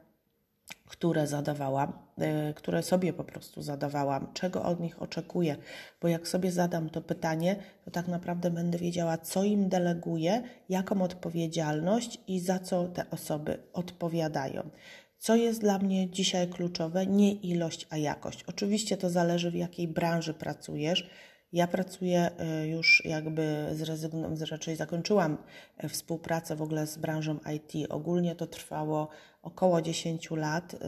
które 0.89 1.27
zadawałam, 1.27 1.93
yy, 2.19 2.55
które 2.55 2.83
sobie 2.83 3.13
po 3.13 3.25
prostu 3.25 3.63
zadawałam, 3.63 4.33
czego 4.35 4.63
od 4.63 4.81
nich 4.81 5.03
oczekuję, 5.03 5.57
bo 6.01 6.09
jak 6.09 6.29
sobie 6.29 6.53
zadam 6.53 6.91
to 6.91 7.01
pytanie, 7.01 7.57
to 7.85 7.91
tak 7.91 8.09
naprawdę 8.09 8.51
będę 8.51 8.79
wiedziała, 8.79 9.19
co 9.19 9.45
im 9.45 9.69
deleguję, 9.69 10.43
jaką 10.69 11.03
odpowiedzialność 11.03 12.21
i 12.27 12.41
za 12.41 12.59
co 12.59 12.85
te 12.85 13.11
osoby 13.11 13.59
odpowiadają. 13.73 14.71
Co 15.19 15.37
jest 15.37 15.61
dla 15.61 15.79
mnie 15.79 16.11
dzisiaj 16.11 16.49
kluczowe? 16.49 17.07
Nie 17.07 17.33
ilość, 17.33 17.87
a 17.91 17.97
jakość. 17.97 18.45
Oczywiście 18.45 18.97
to 18.97 19.11
zależy, 19.11 19.51
w 19.51 19.55
jakiej 19.55 19.89
branży 19.89 20.35
pracujesz. 20.35 21.11
Ja 21.53 21.67
pracuję 21.67 22.31
y, 22.63 22.69
już 22.69 23.03
jakby 23.05 23.67
zrezygnowałam, 23.73 24.37
raczej 24.51 24.77
zakończyłam 24.77 25.39
y, 25.85 25.89
współpracę 25.89 26.57
w 26.57 26.63
ogóle 26.63 26.87
z 26.87 26.99
branżą 26.99 27.39
IT. 27.55 27.91
Ogólnie 27.91 28.35
to 28.35 28.47
trwało 28.47 29.09
około 29.43 29.83
10 29.83 30.31
lat. 30.31 30.75
Y, 30.75 30.79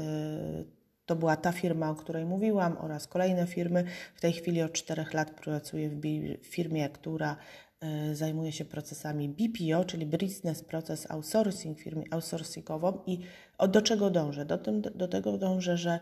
to 1.06 1.16
była 1.16 1.36
ta 1.36 1.52
firma, 1.52 1.90
o 1.90 1.94
której 1.94 2.24
mówiłam, 2.24 2.76
oraz 2.78 3.06
kolejne 3.06 3.46
firmy. 3.46 3.84
W 4.14 4.20
tej 4.20 4.32
chwili 4.32 4.62
od 4.62 4.72
4 4.72 5.04
lat 5.12 5.30
pracuję 5.30 5.90
w 6.42 6.46
firmie, 6.46 6.88
która 6.88 7.36
E, 7.80 8.14
zajmuje 8.14 8.52
się 8.52 8.64
procesami 8.64 9.28
BPO, 9.28 9.84
czyli 9.84 10.06
Business 10.06 10.64
Process 10.64 11.10
Outsourcing, 11.10 11.78
firmie 11.78 12.04
outsourcingową 12.10 12.98
i 13.06 13.18
do 13.68 13.82
czego 13.82 14.10
dążę? 14.10 14.44
Do, 14.44 14.58
tym, 14.58 14.82
do 14.82 15.08
tego 15.08 15.38
dążę, 15.38 15.76
że 15.76 15.90
e, 15.90 16.00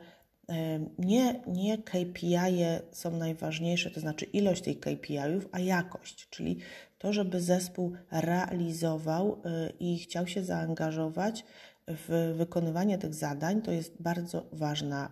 nie, 0.99 1.41
nie 1.47 1.79
KPI 1.79 2.65
są 2.93 3.11
najważniejsze, 3.11 3.91
to 3.91 4.01
znaczy 4.01 4.25
ilość 4.25 4.63
tych 4.63 4.81
KPI-ów, 4.81 5.49
a 5.53 5.61
jakość, 5.61 6.29
czyli 6.31 6.59
to, 6.99 7.13
żeby 7.13 7.41
zespół 7.41 7.93
realizował 8.11 9.43
e, 9.45 9.71
i 9.81 9.99
chciał 9.99 10.27
się 10.27 10.45
zaangażować 10.45 11.45
w 11.89 12.35
wykonywanie 12.37 12.99
tych 12.99 13.15
zadań, 13.15 13.63
to 13.63 13.73
jest 13.73 14.03
bardzo 14.03 14.47
ważna 14.53 15.11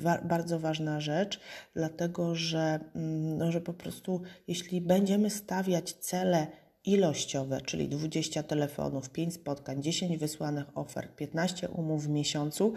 wa 0.00 0.18
bardzo 0.22 0.58
ważna 0.58 1.00
rzecz, 1.00 1.40
dlatego 1.74 2.34
że, 2.34 2.80
mm, 2.94 3.38
no, 3.38 3.52
że 3.52 3.60
po 3.60 3.74
prostu 3.74 4.20
jeśli 4.48 4.80
będziemy 4.80 5.30
stawiać 5.30 5.92
cele 5.92 6.46
ilościowe, 6.84 7.60
czyli 7.60 7.88
20 7.88 8.42
telefonów, 8.42 9.10
5 9.10 9.34
spotkań, 9.34 9.82
10 9.82 10.18
wysłanych 10.18 10.64
ofert, 10.74 11.16
15 11.16 11.68
umów 11.68 12.04
w 12.04 12.08
miesiącu, 12.08 12.74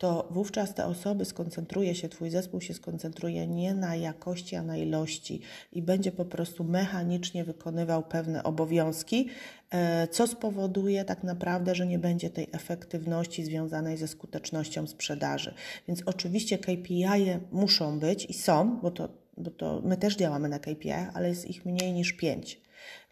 to 0.00 0.28
wówczas 0.30 0.74
te 0.74 0.86
osoby 0.86 1.24
skoncentruje 1.24 1.94
się, 1.94 2.08
Twój 2.08 2.30
zespół 2.30 2.60
się 2.60 2.74
skoncentruje 2.74 3.46
nie 3.46 3.74
na 3.74 3.96
jakości, 3.96 4.56
a 4.56 4.62
na 4.62 4.76
ilości 4.76 5.40
i 5.72 5.82
będzie 5.82 6.12
po 6.12 6.24
prostu 6.24 6.64
mechanicznie 6.64 7.44
wykonywał 7.44 8.02
pewne 8.02 8.42
obowiązki, 8.42 9.28
e, 9.70 10.08
co 10.08 10.26
spowoduje 10.26 11.04
tak 11.04 11.24
naprawdę, 11.24 11.74
że 11.74 11.86
nie 11.86 11.98
będzie 11.98 12.30
tej 12.30 12.48
efektywności 12.52 13.44
związanej 13.44 13.96
ze 13.96 14.08
skutecznością 14.08 14.86
sprzedaży. 14.86 15.54
Więc 15.88 16.02
oczywiście 16.06 16.58
KPI 16.58 17.04
-e 17.04 17.38
muszą 17.52 17.98
być 17.98 18.26
i 18.26 18.34
są, 18.34 18.80
bo 18.82 18.90
to, 18.90 19.08
bo 19.36 19.50
to 19.50 19.80
my 19.84 19.96
też 19.96 20.16
działamy 20.16 20.48
na 20.48 20.58
KPI, 20.58 20.92
ale 21.14 21.28
jest 21.28 21.50
ich 21.50 21.64
mniej 21.64 21.92
niż 21.92 22.12
5 22.12 22.60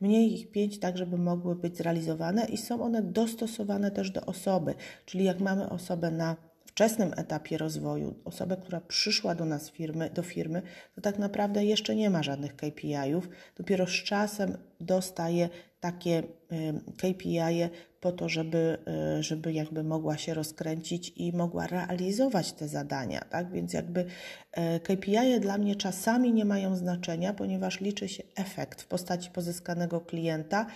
mniej 0.01 0.35
ich 0.35 0.51
pięć, 0.51 0.79
tak 0.79 0.99
żeby 0.99 1.19
mogły 1.19 1.57
być 1.57 1.77
zrealizowane 1.77 2.45
i 2.45 2.57
są 2.57 2.83
one 2.83 3.03
dostosowane 3.03 3.91
też 3.91 4.11
do 4.11 4.21
osoby. 4.27 4.75
Czyli 5.07 5.25
jak 5.25 5.41
mamy 5.41 5.71
osobę 5.71 6.11
na 6.11 6.37
wczesnym 6.79 7.13
etapie 7.17 7.59
rozwoju, 7.59 8.15
osobę, 8.25 8.57
która 8.57 8.81
przyszła 8.81 9.35
do 9.35 9.45
nas 9.45 9.71
firmy, 9.71 10.11
do 10.11 10.23
firmy, 10.23 10.63
to 10.95 11.01
tak 11.01 11.19
naprawdę 11.19 11.65
jeszcze 11.65 11.97
nie 11.97 12.11
ma 12.11 12.23
żadnych 12.23 12.57
KPI-ów, 12.57 13.29
dopiero 13.57 13.87
z 13.87 13.91
czasem 14.05 14.59
dostaje 14.81 15.49
takie 15.81 16.23
KPI 16.97 17.39
po 18.01 18.13
to, 18.13 18.29
żeby, 18.29 18.79
y, 19.19 19.23
żeby 19.23 19.53
jakby 19.53 19.85
mogła 19.85 20.17
się 20.19 20.35
rozkręcić 20.35 21.13
i 21.17 21.33
mogła 21.33 21.67
realizować 21.67 22.53
te 22.53 22.69
zadania, 22.69 23.21
tak? 23.21 23.53
Więc 23.53 23.73
jakby 23.73 24.05
e, 24.53 24.81
KPI 24.81 25.17
-e 25.17 25.41
dla 25.41 25.59
mnie 25.59 25.77
czasami 25.77 26.33
nie 26.33 26.45
mają 26.45 26.77
znaczenia, 26.77 27.35
ponieważ 27.35 27.81
liczy 27.81 28.09
się 28.09 28.23
efekt 28.37 28.83
w 28.83 28.87
postaci 28.87 29.31
pozyskanego 29.31 30.01
klienta, 30.01 30.67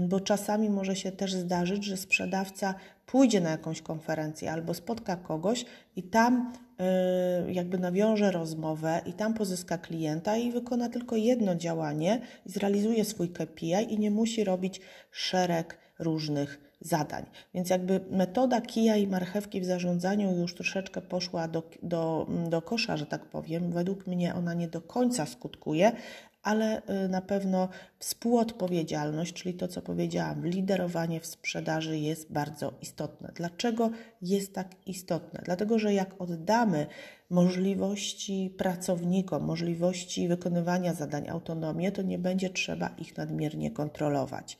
bo 0.00 0.20
czasami 0.20 0.70
może 0.70 0.96
się 0.96 1.12
też 1.12 1.34
zdarzyć, 1.34 1.84
że 1.84 1.96
sprzedawca 1.96 2.74
pójdzie 3.06 3.40
na 3.40 3.50
jakąś 3.50 3.82
konferencję 3.82 4.52
albo 4.52 4.74
spotka 4.74 5.16
kogoś 5.16 5.64
i 5.96 6.02
tam 6.02 6.52
y, 7.48 7.52
jakby 7.52 7.78
nawiąże 7.78 8.30
rozmowę 8.30 9.00
i 9.06 9.12
tam 9.12 9.34
pozyska 9.34 9.78
klienta 9.78 10.36
i 10.36 10.50
wykona 10.50 10.88
tylko 10.88 11.16
jedno 11.16 11.54
działanie, 11.54 12.20
zrealizuje 12.44 13.04
swój 13.04 13.28
KPI 13.28 13.92
i 13.94 13.98
nie 13.98 14.10
musi 14.10 14.44
robić 14.44 14.80
szereg 15.10 15.78
różnych 15.98 16.65
zadań. 16.86 17.24
Więc 17.54 17.70
jakby 17.70 18.00
metoda 18.10 18.60
kija 18.60 18.96
i 18.96 19.06
marchewki 19.06 19.60
w 19.60 19.64
zarządzaniu 19.64 20.36
już 20.36 20.54
troszeczkę 20.54 21.00
poszła 21.00 21.48
do, 21.48 21.62
do, 21.82 22.26
do 22.48 22.62
kosza, 22.62 22.96
że 22.96 23.06
tak 23.06 23.24
powiem. 23.24 23.72
Według 23.72 24.06
mnie 24.06 24.34
ona 24.34 24.54
nie 24.54 24.68
do 24.68 24.80
końca 24.80 25.26
skutkuje, 25.26 25.92
ale 26.46 26.82
y, 27.04 27.08
na 27.08 27.22
pewno 27.22 27.68
współodpowiedzialność, 27.98 29.32
czyli 29.32 29.54
to, 29.54 29.68
co 29.68 29.82
powiedziałam, 29.82 30.46
liderowanie 30.46 31.20
w 31.20 31.26
sprzedaży 31.26 31.98
jest 31.98 32.32
bardzo 32.32 32.72
istotne. 32.82 33.32
Dlaczego 33.34 33.90
jest 34.22 34.54
tak 34.54 34.68
istotne? 34.86 35.42
Dlatego, 35.44 35.78
że 35.78 35.94
jak 35.94 36.20
oddamy 36.22 36.86
możliwości 37.30 38.54
pracownikom, 38.58 39.44
możliwości 39.44 40.28
wykonywania 40.28 40.94
zadań, 40.94 41.28
autonomię, 41.28 41.92
to 41.92 42.02
nie 42.02 42.18
będzie 42.18 42.50
trzeba 42.50 42.88
ich 42.88 43.16
nadmiernie 43.16 43.70
kontrolować. 43.70 44.58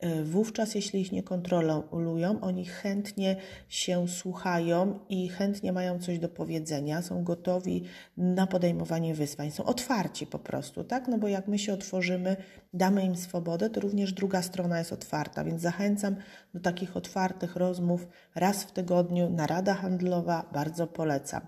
E, 0.00 0.22
wówczas, 0.22 0.74
jeśli 0.74 1.00
ich 1.00 1.12
nie 1.12 1.22
kontrolują, 1.22 2.40
oni 2.40 2.64
chętnie 2.64 3.36
się 3.68 4.08
słuchają 4.08 4.98
i 5.08 5.28
chętnie 5.28 5.72
mają 5.72 5.98
coś 5.98 6.18
do 6.18 6.28
powiedzenia, 6.28 7.02
są 7.02 7.24
gotowi 7.24 7.84
na 8.16 8.46
podejmowanie 8.46 9.14
wyzwań, 9.14 9.50
są 9.50 9.64
otwarci 9.64 10.26
po 10.26 10.38
prostu, 10.38 10.84
tak? 10.84 11.08
No 11.08 11.18
bo 11.18 11.28
jak 11.28 11.48
my 11.48 11.58
się 11.58 11.72
otworzymy, 11.72 12.36
damy 12.72 13.04
im 13.04 13.16
swobodę, 13.16 13.70
to 13.70 13.80
również 13.80 14.12
druga 14.12 14.42
strona 14.42 14.78
jest 14.78 14.92
otwarta, 14.92 15.44
więc 15.44 15.62
zachęcam 15.62 16.16
do 16.54 16.60
takich 16.60 16.96
otwartych 16.96 17.56
rozmów 17.56 18.06
raz 18.34 18.64
w 18.64 18.72
tygodniu, 18.72 19.30
narada 19.30 19.74
handlowa, 19.74 20.50
bardzo 20.52 20.86
polecam. 20.86 21.46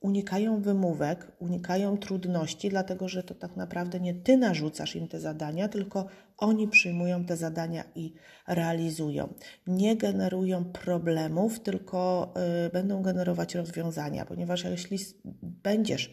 Unikają 0.00 0.62
wymówek, 0.62 1.32
unikają 1.38 1.98
trudności, 1.98 2.68
dlatego 2.68 3.08
że 3.08 3.22
to 3.22 3.34
tak 3.34 3.56
naprawdę 3.56 4.00
nie 4.00 4.14
ty 4.14 4.36
narzucasz 4.36 4.96
im 4.96 5.08
te 5.08 5.20
zadania, 5.20 5.68
tylko 5.68 6.06
oni 6.36 6.68
przyjmują 6.68 7.24
te 7.24 7.36
zadania 7.36 7.84
i 7.94 8.14
realizują. 8.46 9.34
Nie 9.66 9.96
generują 9.96 10.64
problemów, 10.64 11.60
tylko 11.60 12.32
y, 12.66 12.70
będą 12.72 13.02
generować 13.02 13.54
rozwiązania, 13.54 14.24
ponieważ 14.24 14.64
jeśli 14.64 14.98
będziesz 15.42 16.12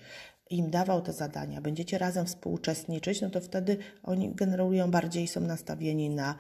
im 0.49 0.69
dawał 0.71 1.01
te 1.01 1.13
zadania, 1.13 1.61
będziecie 1.61 1.97
razem 1.97 2.25
współuczestniczyć, 2.25 3.21
no 3.21 3.29
to 3.29 3.41
wtedy 3.41 3.77
oni 4.03 4.35
generują 4.35 4.91
bardziej, 4.91 5.27
są 5.27 5.41
nastawieni 5.41 6.09
na 6.09 6.35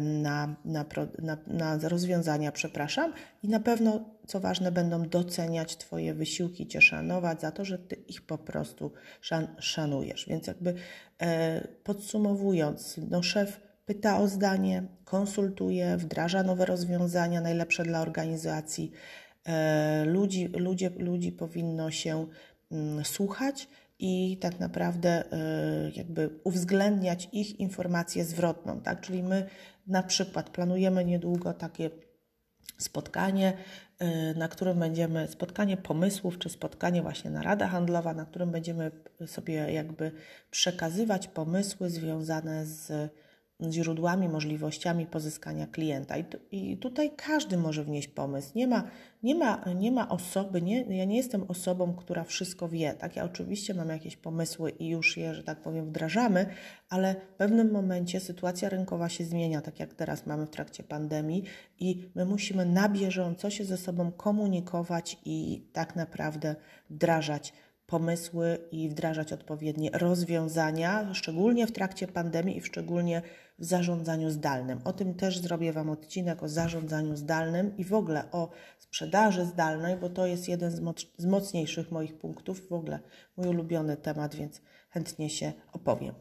na, 0.00 0.56
na, 0.64 0.84
na, 1.18 1.36
na 1.46 1.88
rozwiązania, 1.88 2.52
przepraszam, 2.52 3.12
i 3.42 3.48
na 3.48 3.60
pewno, 3.60 4.04
co 4.26 4.40
ważne, 4.40 4.72
będą 4.72 5.08
doceniać 5.08 5.76
Twoje 5.76 6.14
wysiłki, 6.14 6.66
Cię 6.66 6.80
szanować 6.80 7.40
za 7.40 7.50
to, 7.50 7.64
że 7.64 7.78
Ty 7.78 7.94
ich 7.94 8.22
po 8.22 8.38
prostu 8.38 8.92
szan, 9.20 9.48
szanujesz. 9.58 10.26
Więc 10.28 10.46
jakby 10.46 10.74
e, 11.22 11.68
podsumowując, 11.84 13.00
no 13.10 13.22
szef 13.22 13.60
pyta 13.86 14.18
o 14.18 14.28
zdanie, 14.28 14.82
konsultuje, 15.04 15.96
wdraża 15.96 16.42
nowe 16.42 16.66
rozwiązania, 16.66 17.40
najlepsze 17.40 17.82
dla 17.82 18.00
organizacji. 18.00 18.92
E, 19.44 20.04
ludzi, 20.04 20.48
ludzie, 20.48 20.90
ludzi 20.90 21.32
powinno 21.32 21.90
się 21.90 22.26
mm, 22.72 23.04
słuchać 23.04 23.68
i 24.00 24.36
tak 24.40 24.60
naprawdę 24.60 25.24
y, 25.24 25.92
jakby 25.96 26.30
uwzględniać 26.44 27.28
ich 27.32 27.60
informację 27.60 28.24
zwrotną, 28.24 28.80
tak? 28.80 29.00
Czyli 29.00 29.22
my 29.22 29.46
na 29.86 30.02
przykład 30.02 30.50
planujemy 30.50 31.04
niedługo 31.04 31.52
takie 31.54 31.90
spotkanie, 32.78 33.52
y, 34.02 34.38
na 34.38 34.48
którym 34.48 34.78
będziemy, 34.78 35.28
spotkanie 35.28 35.76
pomysłów, 35.76 36.38
czy 36.38 36.48
spotkanie 36.48 37.02
właśnie 37.02 37.30
narada 37.30 37.68
handlowa, 37.68 38.14
na 38.14 38.24
którym 38.24 38.50
będziemy 38.50 38.90
sobie 39.26 39.54
jakby 39.54 40.12
przekazywać 40.50 41.28
pomysły 41.28 41.90
związane 41.90 42.66
z 42.66 43.10
źródłami, 43.70 44.28
możliwościami 44.28 45.06
pozyskania 45.06 45.66
klienta. 45.66 46.16
I, 46.18 46.24
I, 46.52 46.76
tutaj 46.76 47.10
każdy 47.16 47.56
może 47.56 47.84
wnieść 47.84 48.08
pomysł. 48.08 48.52
Nie 48.54 48.66
ma, 48.66 48.84
nie 49.22 49.34
ma, 49.34 49.64
nie 49.76 49.92
ma 49.92 50.08
osoby, 50.08 50.62
nie, 50.62 50.96
ja 50.96 51.04
nie 51.04 51.16
jestem 51.16 51.44
osobą, 51.48 51.94
która 51.94 52.24
wszystko 52.24 52.68
wie. 52.68 52.94
Tak, 52.94 53.16
ja 53.16 53.24
oczywiście 53.24 53.74
mam 53.74 53.88
jakieś 53.88 54.16
pomysły 54.16 54.70
i 54.70 54.88
już 54.88 55.16
je, 55.16 55.34
że 55.34 55.42
tak 55.42 55.62
powiem, 55.62 55.86
wdrażamy, 55.86 56.46
ale 56.88 57.14
w 57.14 57.36
pewnym 57.36 57.70
momencie 57.70 58.20
sytuacja 58.20 58.68
rynkowa 58.68 59.08
się 59.08 59.24
zmienia, 59.24 59.60
tak 59.60 59.80
jak 59.80 59.94
teraz 59.94 60.26
mamy 60.26 60.46
w 60.46 60.50
trakcie 60.50 60.82
pandemii, 60.82 61.44
i 61.78 62.10
my 62.14 62.24
musimy 62.24 62.66
na 62.66 62.88
bieżąco 62.88 63.50
się 63.50 63.64
ze 63.64 63.76
sobą 63.76 64.12
komunikować 64.12 65.16
i 65.24 65.64
tak 65.72 65.96
naprawdę 65.96 66.56
wdrażać 66.90 67.52
pomysły 67.90 68.58
i 68.72 68.88
wdrażać 68.88 69.32
odpowiednie 69.32 69.90
rozwiązania, 69.92 71.14
szczególnie 71.14 71.66
w 71.66 71.72
trakcie 71.72 72.08
pandemii 72.08 72.56
i 72.56 72.62
szczególnie 72.62 73.22
w 73.58 73.64
zarządzaniu 73.64 74.30
zdalnym. 74.30 74.80
O 74.84 74.92
tym 74.92 75.14
też 75.14 75.38
zrobię 75.38 75.72
Wam 75.72 75.90
odcinek 75.90 76.42
o 76.42 76.48
zarządzaniu 76.48 77.16
zdalnym 77.16 77.76
i 77.76 77.84
w 77.84 77.94
ogóle 77.94 78.30
o 78.32 78.50
sprzedaży 78.78 79.44
zdalnej, 79.44 79.96
bo 79.96 80.08
to 80.08 80.26
jest 80.26 80.48
jeden 80.48 80.70
z, 80.70 80.80
moc 80.80 81.06
z 81.16 81.26
mocniejszych 81.26 81.90
moich 81.90 82.18
punktów, 82.18 82.68
w 82.68 82.72
ogóle 82.72 83.00
mój 83.36 83.48
ulubiony 83.48 83.96
temat, 83.96 84.34
więc 84.34 84.60
chętnie 84.90 85.30
się 85.30 85.52
opowiem. 85.72 86.14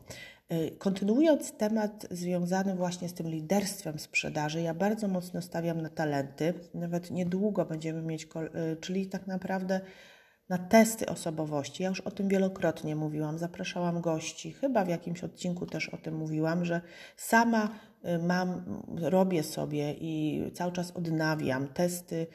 Y, 0.52 0.72
kontynuując 0.78 1.52
temat 1.58 2.08
związany 2.12 2.76
właśnie 2.76 3.10
z 3.10 3.14
tym 3.14 3.28
liderstwem 3.28 4.00
sprzedaży, 4.00 4.62
ja 4.62 4.74
bardzo 4.74 5.08
mocno 5.08 5.42
stawiam 5.42 5.82
na 5.82 5.90
talenty. 5.90 6.54
Nawet 6.74 7.12
niedługo 7.12 7.66
będziemy 7.66 8.02
mieć, 8.02 8.24
y, 8.24 8.28
czyli 8.82 9.08
tak 9.08 9.28
naprawdę 9.28 9.82
na 10.50 10.58
testy 10.58 11.06
osobowości. 11.06 11.84
Ja 11.84 11.90
już 11.90 12.02
o 12.02 12.12
tym 12.12 12.28
wielokrotnie 12.28 12.96
mówiłam, 12.96 13.38
zapraszałam 13.38 14.02
gości, 14.02 14.52
chyba 14.52 14.86
w 14.86 14.90
jakimś 14.90 15.24
odcinku 15.24 15.66
też 15.66 15.90
o 15.90 15.98
tym 15.98 16.16
mówiłam, 16.16 16.66
że 16.66 16.82
sama 17.18 17.70
y, 18.06 18.20
mam, 18.20 18.64
robię 19.02 19.44
sobie 19.44 19.94
i 19.94 20.42
cały 20.54 20.72
czas 20.72 20.92
odnawiam 20.92 21.68
testy 21.68 22.28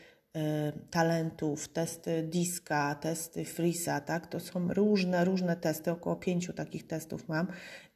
talentów, 0.91 1.69
testy 1.69 2.23
Diska, 2.23 2.95
testy 2.95 3.45
Frisa, 3.45 4.01
tak? 4.01 4.27
To 4.27 4.41
są 4.41 4.69
różne, 4.69 5.25
różne 5.25 5.57
testy, 5.57 5.91
około 5.91 6.17
pięciu 6.17 6.53
takich 6.53 6.87
testów 6.87 7.29
mam 7.29 7.47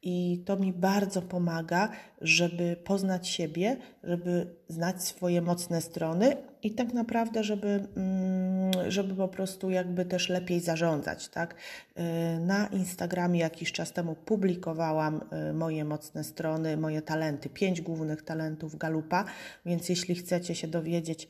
i 0.01 0.43
to 0.45 0.57
mi 0.57 0.73
bardzo 0.73 1.21
pomaga, 1.21 1.89
żeby 2.21 2.75
poznać 2.83 3.27
siebie, 3.27 3.77
żeby 4.03 4.55
znać 4.67 5.03
swoje 5.03 5.41
mocne 5.41 5.81
strony 5.81 6.37
i 6.63 6.71
tak 6.71 6.93
naprawdę, 6.93 7.43
żeby, 7.43 7.87
mm, 7.95 8.91
żeby 8.91 9.15
po 9.15 9.27
prostu 9.27 9.69
jakby 9.69 10.05
też 10.05 10.29
lepiej 10.29 10.59
zarządzać, 10.59 11.29
tak? 11.29 11.55
Y, 11.55 12.39
na 12.39 12.67
Instagramie 12.67 13.39
jakiś 13.39 13.71
czas 13.71 13.93
temu 13.93 14.15
publikowałam 14.15 15.21
y, 15.49 15.53
moje 15.53 15.85
mocne 15.85 16.23
strony, 16.23 16.77
moje 16.77 17.01
talenty, 17.01 17.49
pięć 17.49 17.81
głównych 17.81 18.21
talentów 18.21 18.75
Galupa, 18.75 19.25
więc 19.65 19.89
jeśli 19.89 20.15
chcecie 20.15 20.55
się 20.55 20.67
dowiedzieć, 20.67 21.29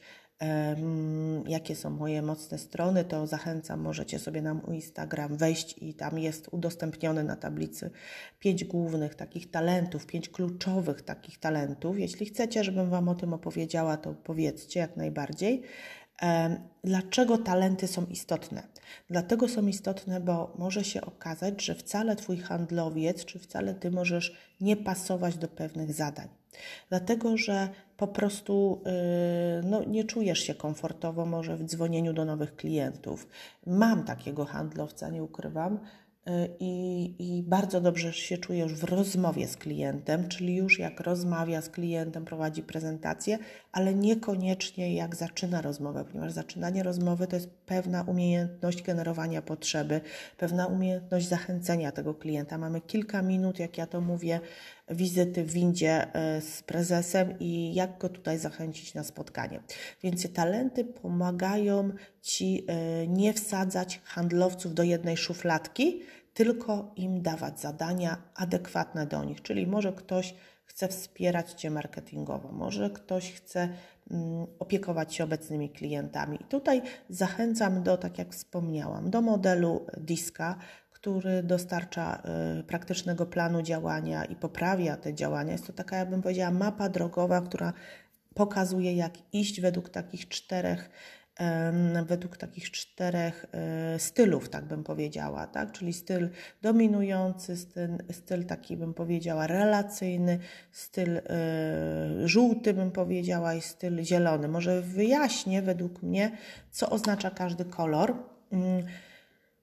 jakie 1.48 1.76
są 1.76 1.90
moje 1.90 2.22
mocne 2.22 2.58
strony, 2.58 3.06
to 3.06 3.28
zachęcam, 3.28 3.82
możecie 3.82 4.20
sobie 4.20 4.42
na 4.42 4.54
mój 4.54 4.76
Instagram 4.76 5.38
wejść 5.38 5.76
i 5.82 5.94
tam 5.94 6.20
jest 6.20 6.48
udostępnione 6.52 7.24
na 7.24 7.36
tablicy 7.36 7.92
pięć 8.40 8.64
głównych 8.64 9.16
takich 9.16 9.52
talentów, 9.52 10.06
pięć 10.06 10.30
kluczowych 10.30 11.02
takich 11.02 11.40
talentów. 11.40 12.00
Jeśli 12.00 12.26
chcecie, 12.26 12.64
żebym 12.64 12.90
Wam 12.90 13.10
o 13.10 13.16
tym 13.16 13.34
opowiedziała, 13.34 13.98
to 13.98 14.14
powiedzcie 14.14 14.80
jak 14.80 14.98
najbardziej. 14.98 15.64
Dlaczego 16.84 17.38
talenty 17.38 17.88
są 17.88 18.06
istotne? 18.06 18.64
Dlatego 19.10 19.48
są 19.48 19.68
istotne, 19.68 20.20
bo 20.20 20.54
może 20.58 20.84
się 20.84 21.02
okazać, 21.02 21.66
że 21.66 21.76
wcale 21.76 22.16
Twój 22.16 22.38
handlowiec, 22.38 23.26
czy 23.26 23.40
wcale 23.40 23.76
Ty 23.76 23.92
możesz 23.92 24.38
nie 24.62 24.78
pasować 24.78 25.38
do 25.38 25.48
pewnych 25.48 25.94
zadań. 25.94 26.39
Dlatego, 26.90 27.38
że 27.38 27.70
po 27.98 28.08
prostu 28.08 28.82
y, 29.62 29.68
no, 29.68 29.84
nie 29.84 30.04
czujesz 30.04 30.40
się 30.40 30.56
komfortowo 30.56 31.26
może 31.26 31.58
w 31.58 31.64
dzwonieniu 31.64 32.14
do 32.14 32.26
nowych 32.26 32.56
klientów. 32.56 33.28
Mam 33.66 34.04
takiego 34.04 34.46
handlowca, 34.46 35.10
nie 35.10 35.24
ukrywam, 35.24 35.80
Y, 36.30 36.50
i, 36.60 37.16
i 37.20 37.44
bardzo 37.44 37.82
dobrze 37.82 38.14
się 38.14 38.38
czujesz 38.38 38.74
w 38.74 38.84
rozmowie 38.84 39.48
z 39.48 39.58
klientem, 39.58 40.28
czyli 40.28 40.56
już 40.56 40.80
jak 40.80 41.00
rozmawia 41.00 41.62
z 41.62 41.70
klientem, 41.70 42.26
prowadzi 42.26 42.64
prezentację, 42.64 43.38
ale 43.72 43.96
niekoniecznie 43.96 44.96
jak 44.96 45.16
zaczyna 45.16 45.62
rozmowę, 45.62 46.06
ponieważ 46.06 46.32
zaczynanie 46.32 46.84
rozmowy 46.84 47.28
to 47.28 47.36
jest 47.36 47.50
pewna 47.50 48.04
umiejętność 48.04 48.84
generowania 48.84 49.42
potrzeby, 49.42 50.02
pewna 50.38 50.68
umiejętność 50.68 51.28
zachęcenia 51.28 51.92
tego 51.92 52.14
klienta. 52.14 52.58
Mamy 52.58 52.82
kilka 52.82 53.22
minut, 53.22 53.60
jak 53.60 53.78
ja 53.78 53.88
to 53.88 54.02
mówię, 54.02 54.40
wizyty 54.90 55.44
w 55.44 55.52
windzie 55.52 56.08
y, 56.38 56.42
z 56.42 56.64
prezesem 56.64 57.40
i 57.40 57.74
jak 57.74 57.98
go 57.98 58.10
tutaj 58.10 58.40
zachęcić 58.40 58.94
na 58.94 59.04
spotkanie. 59.04 59.64
Więc 60.04 60.34
talenty 60.34 60.86
pomagają 60.86 61.90
Ci 62.22 62.66
y, 63.04 63.08
nie 63.08 63.34
wsadzać 63.34 64.02
handlowców 64.04 64.74
do 64.74 64.84
jednej 64.84 65.18
szufladki, 65.18 66.02
tylko 66.34 66.94
im 66.96 67.22
dawać 67.22 67.60
zadania 67.60 68.18
adekwatne 68.36 69.06
do 69.06 69.24
nich. 69.24 69.42
Czyli 69.42 69.68
może 69.68 69.94
ktoś 69.94 70.36
chce 70.66 70.88
wspierać 70.88 71.54
Cię 71.54 71.70
marketingowo, 71.70 72.52
może 72.52 72.90
ktoś 72.90 73.34
chce 73.34 73.70
mm, 74.12 74.48
opiekować 74.60 75.16
się 75.16 75.24
obecnymi 75.24 75.70
klientami. 75.70 76.38
I 76.42 76.44
tutaj 76.44 76.82
zachęcam 77.10 77.84
do, 77.84 77.98
tak 77.98 78.18
jak 78.18 78.34
wspomniałam, 78.34 79.10
do 79.10 79.22
modelu 79.22 79.86
DISKA, 79.98 80.56
który 81.02 81.44
dostarcza 81.44 82.24
y, 82.60 82.64
praktycznego 82.64 83.26
planu 83.26 83.62
działania 83.62 84.26
i 84.26 84.36
poprawia 84.36 84.98
te 84.98 85.14
działania. 85.14 85.52
Jest 85.52 85.68
to 85.68 85.74
taka, 85.74 85.98
jakbym 85.98 86.22
powiedziała, 86.22 86.52
mapa 86.52 86.90
drogowa, 86.90 87.42
która 87.42 87.74
pokazuje, 88.34 88.94
jak 88.96 89.14
iść 89.34 89.62
według 89.62 89.90
takich 89.90 90.28
czterech 90.28 90.90
według 92.06 92.38
takich 92.38 92.72
czterech 92.72 93.46
e, 93.52 94.00
stylów, 94.00 94.50
tak 94.50 94.66
bym 94.66 94.84
powiedziała, 94.84 95.48
tak? 95.48 95.72
czyli 95.72 95.94
styl 95.94 96.30
dominujący, 96.62 97.58
styl, 97.58 97.90
styl 98.12 98.46
taki 98.46 98.78
bym 98.78 98.94
powiedziała 98.94 99.48
relacyjny, 99.48 100.40
styl 100.72 101.18
e, 101.18 101.22
żółty 102.26 102.74
bym 102.74 102.92
powiedziała 102.92 103.54
i 103.54 103.62
styl 103.62 104.04
zielony. 104.04 104.48
Może 104.48 104.82
wyjaśnię 104.82 105.62
według 105.62 106.04
mnie, 106.04 106.38
co 106.72 106.90
oznacza 106.90 107.32
każdy 107.32 107.66
kolor. 107.66 108.16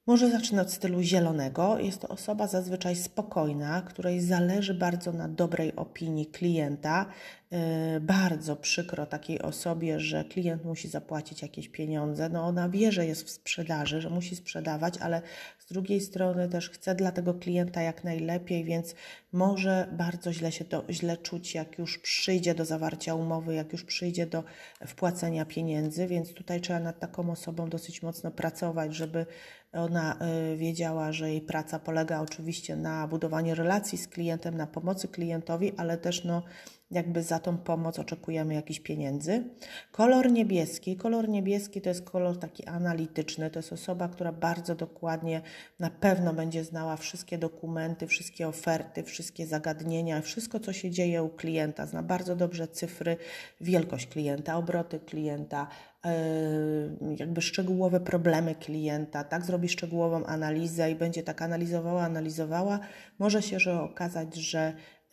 Może 0.07 0.31
zacznę 0.31 0.63
od 0.63 0.73
stylu 0.73 1.03
zielonego. 1.03 1.79
Jest 1.79 2.01
to 2.01 2.09
osoba 2.09 2.47
zazwyczaj 2.47 2.97
spokojna, 2.97 3.83
której 3.83 4.21
zależy 4.21 4.75
bardzo 4.75 5.13
na 5.13 5.29
dobrej 5.29 5.77
opinii 5.77 6.27
klienta. 6.27 7.07
Yy, 7.51 7.59
bardzo 8.01 8.57
przykro 8.57 9.07
takiej 9.07 9.43
osobie, 9.43 10.01
że 10.01 10.25
klient 10.25 10.65
musi 10.65 10.89
zapłacić 10.89 11.43
jakieś 11.43 11.69
pieniądze. 11.69 12.29
No 12.29 12.47
ona 12.47 12.69
wie, 12.69 12.93
że 12.93 13.07
jest 13.07 13.27
w 13.27 13.31
sprzedaży, 13.31 14.01
że 14.01 14.11
musi 14.11 14.37
sprzedawać, 14.37 14.99
ale 14.99 15.23
z 15.67 15.73
drugiej 15.73 16.01
strony 16.01 16.49
też 16.49 16.71
chce 16.71 16.95
dla 16.95 17.13
tego 17.13 17.35
klienta 17.35 17.83
jak 17.83 18.05
najlepiej, 18.05 18.65
więc 18.65 18.95
może 19.33 19.89
bardzo 19.93 20.33
źle 20.33 20.53
się 20.53 20.65
to 20.65 20.85
źle 20.91 21.17
czuć, 21.17 21.55
jak 21.55 21.79
już 21.79 21.99
przyjdzie 21.99 22.55
do 22.55 22.65
zawarcia 22.65 23.15
umowy, 23.15 23.55
jak 23.55 23.73
już 23.73 23.85
przyjdzie 23.85 24.27
do 24.27 24.45
wpłacenia 24.87 25.45
pieniędzy, 25.45 26.07
więc 26.07 26.33
tutaj 26.33 26.61
trzeba 26.61 26.81
nad 26.81 26.99
taką 26.99 27.31
osobą 27.31 27.69
dosyć 27.69 28.03
mocno 28.03 28.31
pracować, 28.31 28.95
żeby 28.95 29.27
ona 29.73 30.19
y, 30.53 30.57
wiedziała, 30.57 31.13
że 31.13 31.31
jej 31.31 31.41
praca 31.41 31.79
polega 31.79 32.21
oczywiście 32.21 32.77
na 32.77 33.09
budowaniu 33.09 33.55
relacji 33.55 33.99
z 33.99 34.09
klientem, 34.09 34.57
na 34.57 34.67
pomocy 34.67 35.09
klientowi, 35.09 35.73
ale 35.77 35.99
też 35.99 36.25
no, 36.25 36.43
jakby 36.91 37.23
za 37.23 37.39
tą 37.39 37.59
pomoc 37.59 37.99
oczekujemy 37.99 38.55
jakichś 38.55 38.81
pieniędzy. 38.81 39.45
Kolor 39.93 40.33
niebieski. 40.33 40.97
Kolor 40.97 41.29
niebieski 41.29 41.81
to 41.81 41.89
jest 41.89 42.11
kolor 42.11 42.39
taki 42.39 42.65
analityczny. 42.67 43.51
To 43.51 43.59
jest 43.59 43.73
osoba, 43.73 44.09
która 44.09 44.33
bardzo 44.33 44.75
dokładnie 44.75 45.43
na 45.79 45.91
pewno 45.91 46.33
będzie 46.33 46.65
znała 46.65 46.97
wszystkie 46.97 47.39
dokumenty, 47.39 48.07
wszystkie 48.07 48.49
oferty, 48.49 49.03
wszystkie 49.03 49.47
zagadnienia, 49.47 50.21
wszystko, 50.21 50.61
co 50.61 50.73
się 50.73 50.91
dzieje 50.91 51.23
u 51.23 51.29
klienta. 51.29 51.87
Zna 51.87 52.03
bardzo 52.03 52.37
dobrze 52.37 52.69
cyfry, 52.69 53.17
wielkość 53.61 54.07
klienta, 54.07 54.57
obroty 54.57 55.01
klienta, 55.01 55.69
yy, 56.05 57.17
jakby 57.19 57.43
szczegółowe 57.43 58.01
problemy 58.01 58.55
klienta, 58.55 59.25
tak? 59.25 59.45
Zrobi 59.45 59.69
szczegółową 59.69 60.27
analizę 60.27 60.91
i 60.91 60.95
będzie 60.95 61.23
tak 61.23 61.43
analizowała, 61.43 62.03
analizowała. 62.03 62.79
Może 63.19 63.43
się 63.43 63.61
że 63.61 63.81
okazać, 63.81 64.35
że 64.37 64.73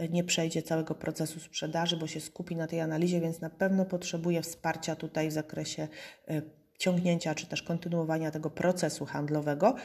nie 0.09 0.23
przejdzie 0.23 0.61
całego 0.61 0.95
procesu 0.95 1.39
sprzedaży, 1.39 1.97
bo 1.97 2.07
się 2.07 2.19
skupi 2.19 2.55
na 2.55 2.67
tej 2.67 2.81
analizie, 2.81 3.21
więc 3.21 3.41
na 3.41 3.49
pewno 3.49 3.85
potrzebuje 3.85 4.41
wsparcia 4.41 4.95
tutaj 4.95 5.29
w 5.29 5.31
zakresie 5.31 5.87
e, 6.27 6.41
ciągnięcia 6.77 7.35
czy 7.35 7.47
też 7.47 7.63
kontynuowania 7.63 8.31
tego 8.31 8.49
procesu 8.49 9.05
handlowego. 9.05 9.75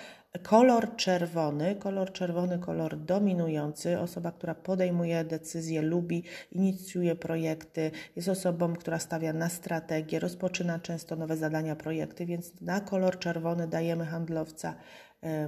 Kolor 0.43 0.97
czerwony, 0.97 1.77
kolor 1.77 2.13
czerwony, 2.13 2.59
kolor 2.59 2.97
dominujący, 2.97 3.99
osoba, 3.99 4.33
która 4.33 4.55
podejmuje 4.55 5.25
decyzje, 5.25 5.83
lubi, 5.83 6.25
inicjuje 6.53 7.17
projekty, 7.17 7.91
jest 8.17 8.29
osobą, 8.29 8.75
która 8.75 8.99
stawia 8.99 9.33
na 9.33 9.49
strategię, 9.49 10.19
rozpoczyna 10.19 10.79
często 10.79 11.17
nowe 11.17 11.37
zadania, 11.37 11.77
projekty, 11.77 12.27
więc 12.27 12.61
na 12.61 12.81
kolor 12.81 13.19
czerwony 13.19 13.69
dajemy 13.69 14.07
handlowca 14.07 14.75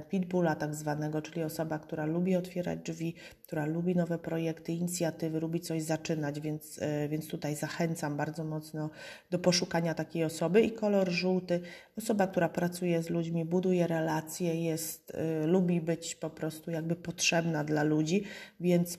pitbulla 0.09 0.55
tak 0.55 0.75
zwanego, 0.75 1.21
czyli 1.21 1.43
osoba, 1.43 1.79
która 1.79 2.05
lubi 2.05 2.35
otwierać 2.35 2.79
drzwi, 2.79 3.15
która 3.43 3.65
lubi 3.65 3.95
nowe 3.95 4.19
projekty, 4.19 4.73
inicjatywy, 4.73 5.39
lubi 5.39 5.59
coś 5.59 5.83
zaczynać, 5.83 6.39
więc, 6.39 6.79
e, 6.81 7.09
więc 7.09 7.27
tutaj 7.27 7.55
zachęcam 7.55 8.17
bardzo 8.17 8.43
mocno 8.43 8.89
do 9.29 9.39
poszukania 9.39 9.93
takiej 9.93 10.23
osoby. 10.23 10.61
I 10.61 10.71
kolor 10.71 11.09
żółty, 11.09 11.61
osoba, 11.97 12.27
która 12.27 12.49
pracuje 12.49 13.03
z 13.03 13.09
ludźmi, 13.09 13.45
buduje 13.45 13.87
relacje, 13.87 14.63
jest, 14.63 15.11
e, 15.15 15.47
lubi 15.47 15.81
być 15.81 16.15
po 16.15 16.29
prostu 16.29 16.71
jakby 16.71 16.95
potrzebna 16.95 17.63
dla 17.63 17.83
ludzi, 17.83 18.23
więc 18.59 18.97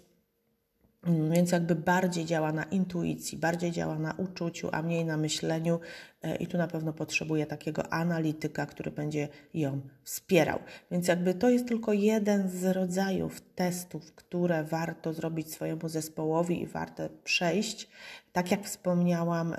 mm, 1.04 1.32
więc 1.32 1.52
jakby 1.52 1.74
bardziej 1.74 2.24
działa 2.24 2.52
na 2.52 2.64
intuicji, 2.64 3.38
bardziej 3.38 3.70
działa 3.70 3.98
na 3.98 4.14
uczuciu, 4.18 4.68
a 4.72 4.82
mniej 4.82 5.04
na 5.04 5.16
myśleniu, 5.16 5.80
E, 5.80 6.11
i 6.40 6.46
tu 6.46 6.58
na 6.58 6.68
pewno 6.68 6.92
potrzebuje 6.92 7.46
takiego 7.46 7.92
analityka, 7.92 8.66
który 8.66 8.90
będzie 8.90 9.28
ją 9.54 9.80
wspierał. 10.02 10.58
Więc 10.90 11.08
jakby 11.08 11.34
to 11.34 11.50
jest 11.50 11.68
tylko 11.68 11.92
jeden 11.92 12.50
z 12.50 12.64
rodzajów 12.64 13.40
testów, 13.54 14.14
które 14.14 14.64
warto 14.64 15.12
zrobić 15.12 15.52
swojemu 15.52 15.88
zespołowi 15.88 16.62
i 16.62 16.66
warto 16.66 17.08
przejść. 17.24 17.88
Tak 18.32 18.50
jak 18.50 18.64
wspomniałam, 18.64 19.54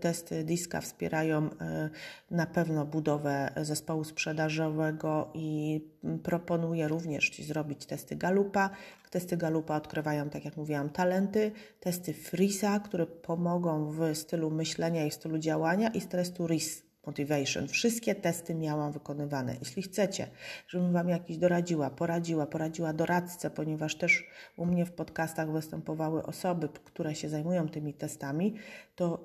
testy 0.00 0.44
DISKA 0.44 0.80
wspierają 0.80 1.50
e, 1.60 1.90
na 2.30 2.46
pewno 2.46 2.86
budowę 2.86 3.52
zespołu 3.56 4.04
sprzedażowego 4.04 5.30
i 5.34 5.80
proponuję 6.22 6.88
również 6.88 7.30
Ci 7.30 7.44
zrobić 7.44 7.86
testy 7.86 8.16
Galupa. 8.16 8.70
Testy 9.10 9.36
Galupa 9.36 9.76
odkrywają, 9.76 10.30
tak 10.30 10.44
jak 10.44 10.56
mówiłam, 10.56 10.90
talenty, 10.90 11.52
testy 11.80 12.14
Frisa, 12.14 12.80
które 12.80 13.06
pomogą 13.06 13.90
w 13.90 14.14
stylu 14.14 14.50
myślenia 14.50 15.06
i 15.06 15.10
w 15.10 15.14
stylu 15.14 15.23
działania 15.38 15.88
i 15.88 16.00
z 16.00 16.08
testu 16.08 16.46
RIS 16.46 16.82
Motivation. 17.06 17.68
Wszystkie 17.68 18.14
testy 18.14 18.54
miałam 18.54 18.92
wykonywane. 18.92 19.56
Jeśli 19.60 19.82
chcecie, 19.82 20.26
żebym 20.68 20.92
Wam 20.92 21.08
jakiś 21.08 21.38
doradziła, 21.38 21.90
poradziła, 21.90 22.46
poradziła 22.46 22.92
doradcę, 22.92 23.50
ponieważ 23.50 23.94
też 23.94 24.26
u 24.56 24.66
mnie 24.66 24.86
w 24.86 24.92
podcastach 24.92 25.52
występowały 25.52 26.22
osoby, 26.22 26.68
które 26.84 27.14
się 27.14 27.28
zajmują 27.28 27.68
tymi 27.68 27.94
testami, 27.94 28.54
to, 28.96 29.24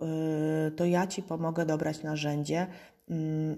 yy, 0.66 0.72
to 0.72 0.86
ja 0.86 1.08
Ci 1.08 1.24
pomogę 1.24 1.66
dobrać 1.66 2.04
narzędzie 2.04 2.68
yy, 3.08 3.16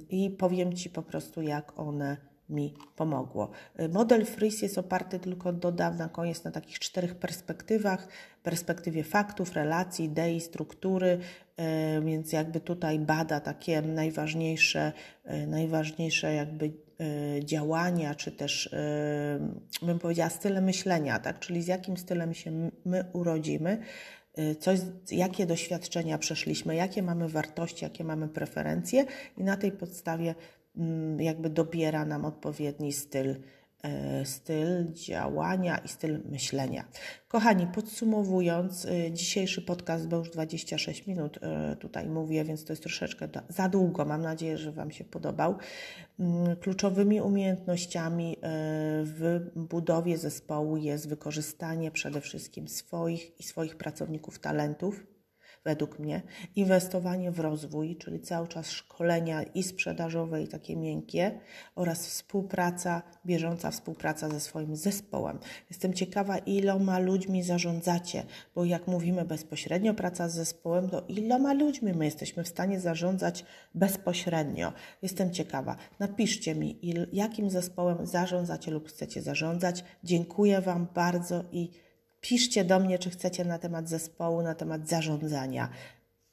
i 0.09 0.29
powiem 0.29 0.73
Ci 0.73 0.89
po 0.89 1.01
prostu, 1.01 1.41
jak 1.41 1.79
one 1.79 2.31
mi 2.51 2.73
pomogło. 2.95 3.51
Y, 3.79 3.89
model 3.89 4.25
FRIS 4.25 4.61
jest 4.61 4.77
oparty 4.77 5.19
tylko 5.19 5.53
do 5.53 5.71
dawna 5.71 6.09
koniec 6.09 6.43
na 6.43 6.51
takich 6.51 6.79
czterech 6.79 7.15
perspektywach. 7.15 8.07
Perspektywie 8.43 9.03
faktów, 9.03 9.53
relacji, 9.53 10.05
idei, 10.05 10.41
struktury, 10.41 11.19
więc 12.01 12.31
jakby 12.31 12.59
tutaj 12.59 12.99
bada 12.99 13.39
takie 13.39 13.81
najważniejsze, 13.81 14.93
y, 15.43 15.47
najważniejsze 15.47 16.33
jakby 16.33 16.71
działania, 17.43 18.15
czy 18.15 18.31
też 18.31 18.75
bym 19.81 19.99
powiedziała 19.99 20.29
style 20.29 20.61
myślenia, 20.61 21.19
tak? 21.19 21.39
czyli 21.39 21.61
z 21.61 21.67
jakim 21.67 21.97
stylem 21.97 22.33
się 22.33 22.71
my 22.85 23.05
urodzimy, 23.13 23.79
coś, 24.59 24.79
jakie 25.11 25.45
doświadczenia 25.45 26.17
przeszliśmy, 26.17 26.75
jakie 26.75 27.03
mamy 27.03 27.29
wartości, 27.29 27.85
jakie 27.85 28.03
mamy 28.03 28.27
preferencje 28.27 29.05
i 29.37 29.43
na 29.43 29.57
tej 29.57 29.71
podstawie 29.71 30.35
Mm, 30.77 31.21
jakby 31.21 31.49
dobiera 31.49 32.05
nam 32.05 32.25
odpowiedni 32.25 32.93
styl, 32.93 33.29
e, 33.29 33.35
styl 34.23 34.93
działania 34.93 35.77
i 35.77 35.87
styl 35.87 36.19
myślenia. 36.29 36.83
Kochani, 37.27 37.67
podsumowując, 37.67 38.85
e, 38.85 39.11
dzisiejszy 39.11 39.61
podcast, 39.61 40.07
bo 40.07 40.17
już 40.17 40.29
26 40.29 41.07
minut 41.07 41.39
e, 41.41 41.75
tutaj 41.75 42.07
mówię, 42.09 42.43
więc 42.43 42.65
to 42.65 42.73
jest 42.73 42.83
troszeczkę 42.83 43.29
za 43.49 43.69
długo. 43.69 44.05
Mam 44.05 44.21
nadzieję, 44.21 44.57
że 44.57 44.71
Wam 44.71 44.91
się 44.91 45.03
podobał. 45.03 45.55
Mm, 46.19 46.55
kluczowymi 46.55 47.21
umiejętnościami 47.21 48.37
w 49.03 49.39
budowie 49.55 50.17
zespołu 50.17 50.77
jest 50.77 51.09
wykorzystanie 51.09 51.91
przede 51.91 52.21
wszystkim 52.21 52.67
swoich 52.67 53.39
i 53.39 53.43
swoich 53.43 53.75
pracowników 53.75 54.39
talentów 54.39 55.10
według 55.63 55.99
mnie, 55.99 56.21
inwestowanie 56.55 57.31
w 57.31 57.39
rozwój, 57.39 57.95
czyli 57.95 58.19
cały 58.19 58.47
czas 58.47 58.71
szkolenia 58.71 59.43
i 59.43 59.63
sprzedażowe, 59.63 60.43
i 60.43 60.47
takie 60.47 60.75
miękkie, 60.75 61.39
oraz 61.75 62.07
współpraca, 62.07 63.01
bieżąca 63.25 63.71
współpraca 63.71 64.29
ze 64.29 64.39
swoim 64.39 64.75
zespołem. 64.75 65.39
Jestem 65.69 65.93
ciekawa, 65.93 66.37
iloma 66.37 66.99
ludźmi 66.99 67.43
zarządzacie, 67.43 68.23
bo 68.55 68.65
jak 68.65 68.87
mówimy 68.87 69.25
bezpośrednio 69.25 69.93
praca 69.93 70.29
z 70.29 70.35
zespołem, 70.35 70.89
to 70.89 71.03
iloma 71.07 71.53
ludźmi 71.53 71.93
my 71.93 72.05
jesteśmy 72.05 72.43
w 72.43 72.47
stanie 72.47 72.79
zarządzać 72.79 73.45
bezpośrednio. 73.75 74.73
Jestem 75.01 75.33
ciekawa. 75.33 75.75
Napiszcie 75.99 76.55
mi, 76.55 76.79
jakim 77.13 77.49
zespołem 77.49 78.07
zarządzacie 78.07 78.71
lub 78.71 78.87
chcecie 78.87 79.21
zarządzać. 79.21 79.83
Dziękuję 80.03 80.61
Wam 80.61 80.87
bardzo 80.93 81.43
i 81.51 81.71
Piszcie 82.21 82.65
do 82.65 82.79
mnie, 82.79 82.99
czy 82.99 83.09
chcecie 83.09 83.45
na 83.45 83.59
temat 83.59 83.89
zespołu, 83.89 84.41
na 84.41 84.55
temat 84.55 84.89
zarządzania. 84.89 85.69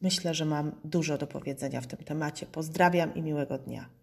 Myślę, 0.01 0.35
że 0.35 0.45
mam 0.45 0.73
dużo 0.85 1.19
do 1.19 1.27
powiedzenia 1.27 1.81
w 1.81 1.87
tym 1.87 1.99
temacie. 1.99 2.47
Pozdrawiam 2.47 3.15
i 3.15 3.23
miłego 3.23 3.59
dnia. 3.59 3.98